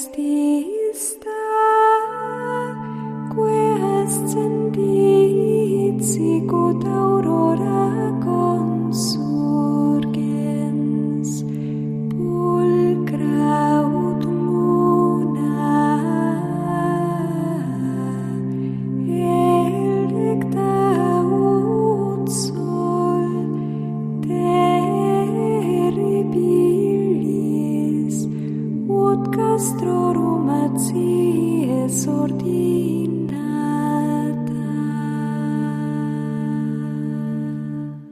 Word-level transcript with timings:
Christi. 0.00 0.49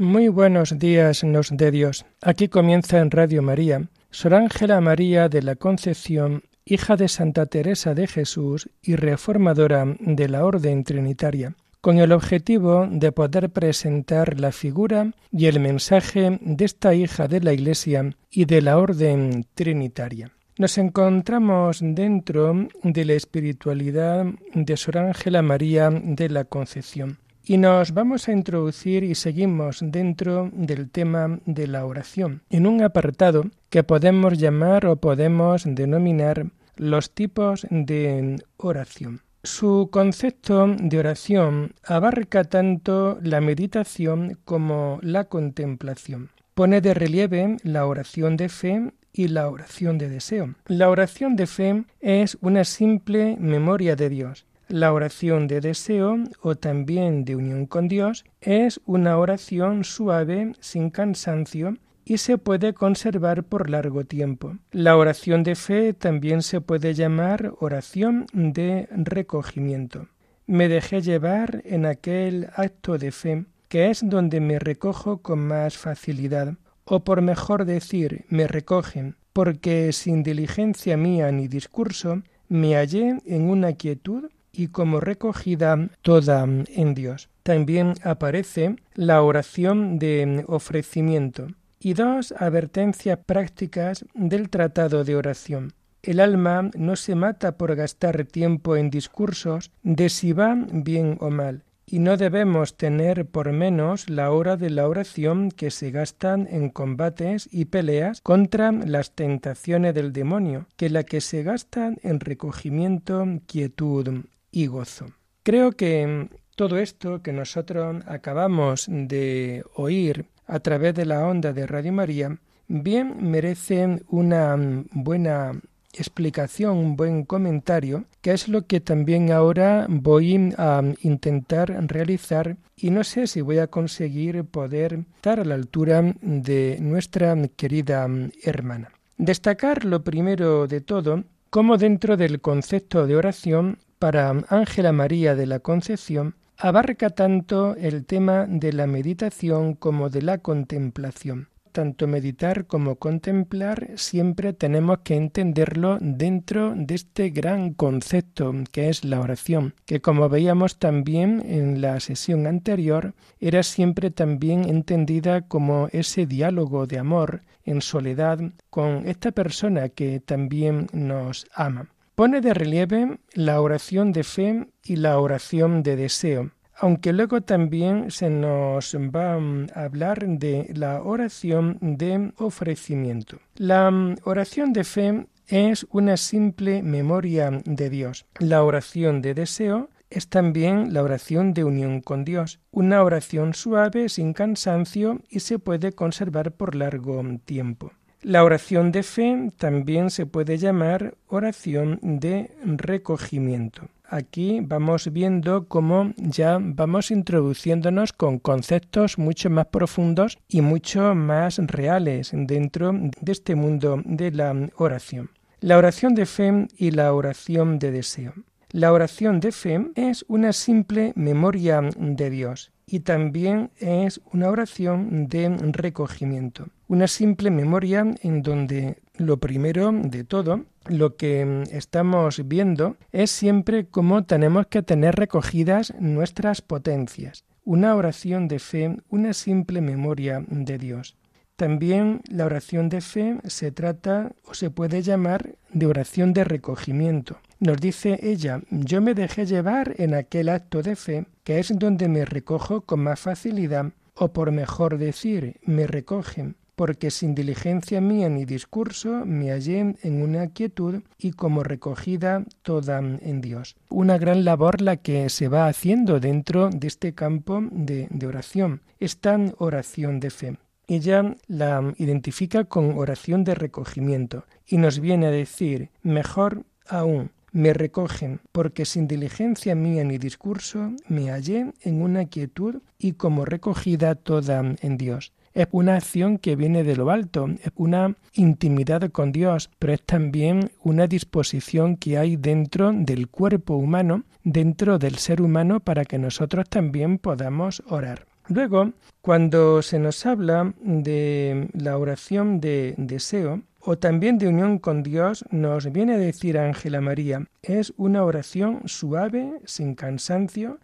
Muy 0.00 0.28
buenos 0.28 0.78
días 0.78 1.24
nos 1.24 1.54
de 1.54 1.70
Dios. 1.70 2.06
Aquí 2.22 2.48
comienza 2.48 3.00
en 3.00 3.10
Radio 3.10 3.42
María 3.42 3.90
Sor 4.10 4.32
Ángela 4.32 4.80
María 4.80 5.28
de 5.28 5.42
la 5.42 5.56
Concepción, 5.56 6.44
hija 6.64 6.96
de 6.96 7.06
Santa 7.06 7.44
Teresa 7.44 7.92
de 7.92 8.06
Jesús 8.06 8.70
y 8.80 8.96
reformadora 8.96 9.84
de 10.00 10.28
la 10.30 10.46
Orden 10.46 10.84
Trinitaria, 10.84 11.54
con 11.82 11.98
el 11.98 12.12
objetivo 12.12 12.88
de 12.90 13.12
poder 13.12 13.50
presentar 13.50 14.40
la 14.40 14.52
figura 14.52 15.12
y 15.30 15.48
el 15.48 15.60
mensaje 15.60 16.38
de 16.40 16.64
esta 16.64 16.94
hija 16.94 17.28
de 17.28 17.42
la 17.42 17.52
Iglesia 17.52 18.16
y 18.30 18.46
de 18.46 18.62
la 18.62 18.78
Orden 18.78 19.44
Trinitaria. 19.54 20.32
Nos 20.56 20.78
encontramos 20.78 21.80
dentro 21.82 22.68
de 22.82 23.04
la 23.04 23.12
espiritualidad 23.12 24.24
de 24.54 24.76
Sor 24.78 24.96
Ángela 24.96 25.42
María 25.42 25.90
de 25.90 26.30
la 26.30 26.44
Concepción. 26.44 27.18
Y 27.44 27.56
nos 27.56 27.94
vamos 27.94 28.28
a 28.28 28.32
introducir 28.32 29.02
y 29.02 29.14
seguimos 29.14 29.78
dentro 29.82 30.50
del 30.52 30.90
tema 30.90 31.40
de 31.46 31.66
la 31.66 31.86
oración, 31.86 32.42
en 32.50 32.66
un 32.66 32.82
apartado 32.82 33.44
que 33.70 33.82
podemos 33.82 34.38
llamar 34.38 34.86
o 34.86 34.96
podemos 34.96 35.64
denominar 35.64 36.46
los 36.76 37.10
tipos 37.10 37.66
de 37.70 38.42
oración. 38.56 39.22
Su 39.42 39.88
concepto 39.90 40.66
de 40.66 40.98
oración 40.98 41.72
abarca 41.84 42.44
tanto 42.44 43.18
la 43.22 43.40
meditación 43.40 44.38
como 44.44 44.98
la 45.02 45.24
contemplación. 45.24 46.30
Pone 46.54 46.82
de 46.82 46.92
relieve 46.92 47.56
la 47.62 47.86
oración 47.86 48.36
de 48.36 48.50
fe 48.50 48.92
y 49.14 49.28
la 49.28 49.48
oración 49.48 49.96
de 49.96 50.10
deseo. 50.10 50.54
La 50.66 50.90
oración 50.90 51.36
de 51.36 51.46
fe 51.46 51.84
es 52.00 52.36
una 52.42 52.64
simple 52.64 53.36
memoria 53.40 53.96
de 53.96 54.10
Dios 54.10 54.46
la 54.70 54.92
oración 54.92 55.48
de 55.48 55.60
deseo 55.60 56.16
o 56.40 56.54
también 56.54 57.24
de 57.24 57.36
unión 57.36 57.66
con 57.66 57.88
Dios 57.88 58.24
es 58.40 58.80
una 58.86 59.18
oración 59.18 59.84
suave, 59.84 60.52
sin 60.60 60.90
cansancio, 60.90 61.76
y 62.04 62.18
se 62.18 62.38
puede 62.38 62.72
conservar 62.72 63.44
por 63.44 63.68
largo 63.68 64.04
tiempo. 64.04 64.56
La 64.72 64.96
oración 64.96 65.42
de 65.42 65.54
fe 65.54 65.92
también 65.92 66.42
se 66.42 66.60
puede 66.60 66.94
llamar 66.94 67.52
oración 67.60 68.26
de 68.32 68.88
recogimiento. 68.90 70.08
Me 70.46 70.68
dejé 70.68 71.02
llevar 71.02 71.62
en 71.64 71.86
aquel 71.86 72.48
acto 72.54 72.98
de 72.98 73.12
fe, 73.12 73.44
que 73.68 73.90
es 73.90 74.02
donde 74.08 74.40
me 74.40 74.58
recojo 74.58 75.18
con 75.18 75.46
más 75.46 75.76
facilidad, 75.76 76.54
o 76.84 77.04
por 77.04 77.22
mejor 77.22 77.64
decir, 77.64 78.24
me 78.28 78.48
recogen, 78.48 79.16
porque 79.32 79.92
sin 79.92 80.22
diligencia 80.22 80.96
mía 80.96 81.30
ni 81.30 81.46
discurso, 81.46 82.22
me 82.48 82.74
hallé 82.74 83.18
en 83.26 83.48
una 83.48 83.74
quietud 83.74 84.30
y 84.52 84.68
como 84.68 85.00
recogida 85.00 85.88
toda 86.02 86.44
en 86.44 86.94
Dios. 86.94 87.28
También 87.42 87.94
aparece 88.02 88.76
la 88.94 89.22
oración 89.22 89.98
de 89.98 90.44
ofrecimiento 90.46 91.48
y 91.80 91.94
dos 91.94 92.32
advertencias 92.32 93.18
prácticas 93.24 94.04
del 94.14 94.50
tratado 94.50 95.04
de 95.04 95.16
oración. 95.16 95.72
El 96.02 96.20
alma 96.20 96.70
no 96.76 96.96
se 96.96 97.14
mata 97.14 97.56
por 97.56 97.74
gastar 97.74 98.24
tiempo 98.24 98.76
en 98.76 98.90
discursos 98.90 99.70
de 99.82 100.08
si 100.08 100.32
va 100.32 100.56
bien 100.72 101.16
o 101.20 101.30
mal, 101.30 101.64
y 101.86 101.98
no 101.98 102.16
debemos 102.16 102.76
tener 102.76 103.26
por 103.26 103.52
menos 103.52 104.08
la 104.08 104.30
hora 104.30 104.56
de 104.56 104.70
la 104.70 104.88
oración 104.88 105.50
que 105.50 105.70
se 105.70 105.90
gastan 105.90 106.46
en 106.50 106.70
combates 106.70 107.48
y 107.50 107.66
peleas 107.66 108.20
contra 108.20 108.72
las 108.72 109.12
tentaciones 109.12 109.94
del 109.94 110.12
demonio, 110.12 110.66
que 110.76 110.88
la 110.88 111.02
que 111.04 111.20
se 111.20 111.42
gastan 111.42 111.98
en 112.02 112.20
recogimiento, 112.20 113.26
quietud 113.46 114.24
y 114.50 114.66
gozo. 114.66 115.06
Creo 115.42 115.72
que 115.72 116.28
todo 116.56 116.78
esto 116.78 117.22
que 117.22 117.32
nosotros 117.32 118.02
acabamos 118.06 118.86
de 118.88 119.64
oír 119.74 120.26
a 120.46 120.60
través 120.60 120.94
de 120.94 121.06
la 121.06 121.26
onda 121.26 121.52
de 121.52 121.66
Radio 121.66 121.92
María 121.92 122.38
bien 122.68 123.30
merece 123.30 124.02
una 124.08 124.56
buena 124.92 125.52
explicación, 125.92 126.76
un 126.76 126.96
buen 126.96 127.24
comentario, 127.24 128.04
que 128.20 128.32
es 128.32 128.48
lo 128.48 128.66
que 128.66 128.80
también 128.80 129.32
ahora 129.32 129.86
voy 129.88 130.52
a 130.56 130.82
intentar 131.02 131.68
realizar 131.88 132.56
y 132.76 132.90
no 132.90 133.04
sé 133.04 133.26
si 133.26 133.40
voy 133.40 133.58
a 133.58 133.66
conseguir 133.66 134.44
poder 134.44 135.00
estar 135.16 135.40
a 135.40 135.44
la 135.44 135.54
altura 135.54 136.14
de 136.20 136.78
nuestra 136.80 137.36
querida 137.56 138.08
hermana. 138.42 138.90
Destacar 139.18 139.84
lo 139.84 140.02
primero 140.02 140.66
de 140.66 140.80
todo, 140.80 141.24
como 141.50 141.76
dentro 141.76 142.16
del 142.16 142.40
concepto 142.40 143.06
de 143.06 143.16
oración 143.16 143.78
para 144.00 144.30
Ángela 144.48 144.92
María 144.92 145.34
de 145.34 145.46
la 145.46 145.60
Concepción 145.60 146.34
abarca 146.56 147.10
tanto 147.10 147.76
el 147.76 148.06
tema 148.06 148.46
de 148.48 148.72
la 148.72 148.86
meditación 148.86 149.74
como 149.74 150.08
de 150.08 150.22
la 150.22 150.38
contemplación. 150.38 151.48
Tanto 151.70 152.08
meditar 152.08 152.66
como 152.66 152.96
contemplar 152.96 153.90
siempre 153.96 154.54
tenemos 154.54 155.00
que 155.04 155.16
entenderlo 155.16 155.98
dentro 156.00 156.72
de 156.74 156.94
este 156.94 157.28
gran 157.28 157.74
concepto 157.74 158.52
que 158.72 158.88
es 158.88 159.04
la 159.04 159.20
oración, 159.20 159.74
que 159.84 160.00
como 160.00 160.30
veíamos 160.30 160.78
también 160.78 161.42
en 161.44 161.82
la 161.82 162.00
sesión 162.00 162.46
anterior, 162.46 163.14
era 163.38 163.62
siempre 163.62 164.10
también 164.10 164.66
entendida 164.66 165.42
como 165.42 165.88
ese 165.92 166.24
diálogo 166.24 166.86
de 166.86 166.98
amor 166.98 167.42
en 167.64 167.82
soledad 167.82 168.40
con 168.70 169.06
esta 169.06 169.30
persona 169.30 169.90
que 169.90 170.20
también 170.20 170.86
nos 170.92 171.46
ama. 171.54 171.90
Pone 172.14 172.40
de 172.40 172.54
relieve 172.54 173.18
la 173.34 173.60
oración 173.60 174.12
de 174.12 174.24
fe 174.24 174.66
y 174.84 174.96
la 174.96 175.18
oración 175.18 175.82
de 175.82 175.96
deseo, 175.96 176.50
aunque 176.76 177.12
luego 177.12 177.42
también 177.42 178.10
se 178.10 178.30
nos 178.30 178.94
va 178.94 179.34
a 179.34 179.84
hablar 179.84 180.26
de 180.26 180.70
la 180.74 181.02
oración 181.02 181.78
de 181.80 182.32
ofrecimiento. 182.36 183.38
La 183.56 183.90
oración 184.24 184.72
de 184.72 184.84
fe 184.84 185.26
es 185.46 185.86
una 185.90 186.16
simple 186.16 186.82
memoria 186.82 187.50
de 187.64 187.90
Dios. 187.90 188.26
La 188.38 188.62
oración 188.62 189.20
de 189.20 189.34
deseo 189.34 189.90
es 190.10 190.28
también 190.28 190.92
la 190.92 191.02
oración 191.02 191.54
de 191.54 191.64
unión 191.64 192.00
con 192.00 192.24
Dios, 192.24 192.60
una 192.70 193.02
oración 193.02 193.54
suave, 193.54 194.08
sin 194.08 194.32
cansancio 194.32 195.20
y 195.28 195.40
se 195.40 195.58
puede 195.58 195.92
conservar 195.92 196.52
por 196.52 196.74
largo 196.74 197.22
tiempo. 197.44 197.92
La 198.22 198.44
oración 198.44 198.92
de 198.92 199.02
fe 199.02 199.50
también 199.56 200.10
se 200.10 200.26
puede 200.26 200.58
llamar 200.58 201.14
oración 201.28 201.98
de 202.02 202.50
recogimiento. 202.62 203.88
Aquí 204.04 204.60
vamos 204.62 205.10
viendo 205.10 205.68
cómo 205.68 206.12
ya 206.16 206.58
vamos 206.60 207.10
introduciéndonos 207.10 208.12
con 208.12 208.38
conceptos 208.38 209.16
mucho 209.16 209.48
más 209.48 209.68
profundos 209.68 210.36
y 210.48 210.60
mucho 210.60 211.14
más 211.14 211.56
reales 211.58 212.32
dentro 212.34 212.92
de 212.92 213.32
este 213.32 213.54
mundo 213.54 214.02
de 214.04 214.32
la 214.32 214.54
oración. 214.76 215.30
La 215.60 215.78
oración 215.78 216.14
de 216.14 216.26
fe 216.26 216.68
y 216.76 216.90
la 216.90 217.14
oración 217.14 217.78
de 217.78 217.90
deseo. 217.90 218.34
La 218.70 218.92
oración 218.92 219.40
de 219.40 219.50
fe 219.50 219.80
es 219.94 220.26
una 220.28 220.52
simple 220.52 221.14
memoria 221.16 221.80
de 221.96 222.28
Dios 222.28 222.70
y 222.90 223.00
también 223.00 223.70
es 223.78 224.20
una 224.32 224.48
oración 224.48 225.28
de 225.28 225.48
recogimiento, 225.72 226.66
una 226.88 227.06
simple 227.06 227.50
memoria 227.50 228.04
en 228.22 228.42
donde 228.42 228.98
lo 229.16 229.36
primero 229.36 229.92
de 229.92 230.24
todo, 230.24 230.64
lo 230.86 231.16
que 231.16 231.62
estamos 231.70 232.48
viendo 232.48 232.96
es 233.12 233.30
siempre 233.30 233.86
cómo 233.86 234.24
tenemos 234.24 234.66
que 234.66 234.82
tener 234.82 235.14
recogidas 235.14 235.94
nuestras 236.00 236.62
potencias. 236.62 237.44
Una 237.64 237.94
oración 237.94 238.48
de 238.48 238.58
fe, 238.58 238.96
una 239.08 239.34
simple 239.34 239.80
memoria 239.80 240.44
de 240.48 240.78
Dios. 240.78 241.16
También 241.54 242.22
la 242.28 242.46
oración 242.46 242.88
de 242.88 243.02
fe 243.02 243.36
se 243.44 243.70
trata 243.70 244.32
o 244.44 244.54
se 244.54 244.70
puede 244.70 245.02
llamar 245.02 245.56
de 245.72 245.86
oración 245.86 246.32
de 246.32 246.42
recogimiento. 246.42 247.36
Nos 247.60 247.76
dice 247.76 248.18
ella, 248.22 248.62
yo 248.70 249.02
me 249.02 249.12
dejé 249.12 249.44
llevar 249.44 249.94
en 249.98 250.14
aquel 250.14 250.48
acto 250.48 250.82
de 250.82 250.96
fe, 250.96 251.26
que 251.44 251.58
es 251.58 251.70
donde 251.78 252.08
me 252.08 252.24
recojo 252.24 252.80
con 252.80 253.00
más 253.00 253.20
facilidad, 253.20 253.92
o 254.14 254.32
por 254.32 254.50
mejor 254.50 254.96
decir, 254.96 255.56
me 255.66 255.86
recogen, 255.86 256.56
porque 256.74 257.10
sin 257.10 257.34
diligencia 257.34 258.00
mía 258.00 258.30
ni 258.30 258.46
discurso 258.46 259.26
me 259.26 259.50
hallé 259.50 259.94
en 260.02 260.22
una 260.22 260.46
quietud 260.46 261.02
y 261.18 261.32
como 261.32 261.62
recogida 261.62 262.46
toda 262.62 263.00
en 263.00 263.42
Dios. 263.42 263.76
Una 263.90 264.16
gran 264.16 264.46
labor 264.46 264.80
la 264.80 264.96
que 264.96 265.28
se 265.28 265.48
va 265.48 265.66
haciendo 265.66 266.18
dentro 266.18 266.70
de 266.70 266.86
este 266.88 267.12
campo 267.12 267.62
de, 267.70 268.08
de 268.10 268.26
oración, 268.26 268.80
esta 268.98 269.38
oración 269.58 270.18
de 270.18 270.30
fe. 270.30 270.56
Ella 270.86 271.36
la 271.46 271.92
identifica 271.98 272.64
con 272.64 272.96
oración 272.96 273.44
de 273.44 273.54
recogimiento 273.54 274.46
y 274.66 274.78
nos 274.78 274.98
viene 274.98 275.26
a 275.26 275.30
decir, 275.30 275.90
mejor 276.02 276.64
aún, 276.88 277.30
me 277.52 277.72
recogen, 277.72 278.40
porque 278.52 278.84
sin 278.84 279.08
diligencia 279.08 279.74
mía 279.74 280.04
ni 280.04 280.18
discurso 280.18 280.92
me 281.08 281.30
hallé 281.30 281.72
en 281.82 282.02
una 282.02 282.26
quietud 282.26 282.82
y 282.98 283.12
como 283.12 283.44
recogida 283.44 284.14
toda 284.14 284.74
en 284.80 284.96
Dios. 284.96 285.32
Es 285.52 285.66
una 285.72 285.96
acción 285.96 286.38
que 286.38 286.54
viene 286.54 286.84
de 286.84 286.94
lo 286.94 287.10
alto, 287.10 287.48
es 287.48 287.72
una 287.74 288.14
intimidad 288.34 289.10
con 289.10 289.32
Dios, 289.32 289.68
pero 289.80 289.92
es 289.92 290.02
también 290.02 290.70
una 290.84 291.08
disposición 291.08 291.96
que 291.96 292.18
hay 292.18 292.36
dentro 292.36 292.92
del 292.92 293.28
cuerpo 293.28 293.74
humano, 293.74 294.22
dentro 294.44 294.98
del 294.98 295.16
ser 295.16 295.42
humano, 295.42 295.80
para 295.80 296.04
que 296.04 296.18
nosotros 296.18 296.68
también 296.68 297.18
podamos 297.18 297.82
orar. 297.88 298.26
Luego, 298.46 298.92
cuando 299.22 299.82
se 299.82 299.98
nos 299.98 300.24
habla 300.24 300.72
de 300.82 301.68
la 301.72 301.98
oración 301.98 302.60
de 302.60 302.94
deseo 302.96 303.62
o 303.80 303.98
también 303.98 304.38
de 304.38 304.48
unión 304.48 304.78
con 304.78 305.02
Dios, 305.02 305.44
nos 305.50 305.90
viene 305.90 306.14
a 306.14 306.18
decir 306.18 306.58
Ángela 306.58 307.00
María, 307.00 307.46
es 307.62 307.92
una 307.96 308.24
oración 308.24 308.82
suave, 308.86 309.60
sin 309.64 309.94
cansancio, 309.94 310.78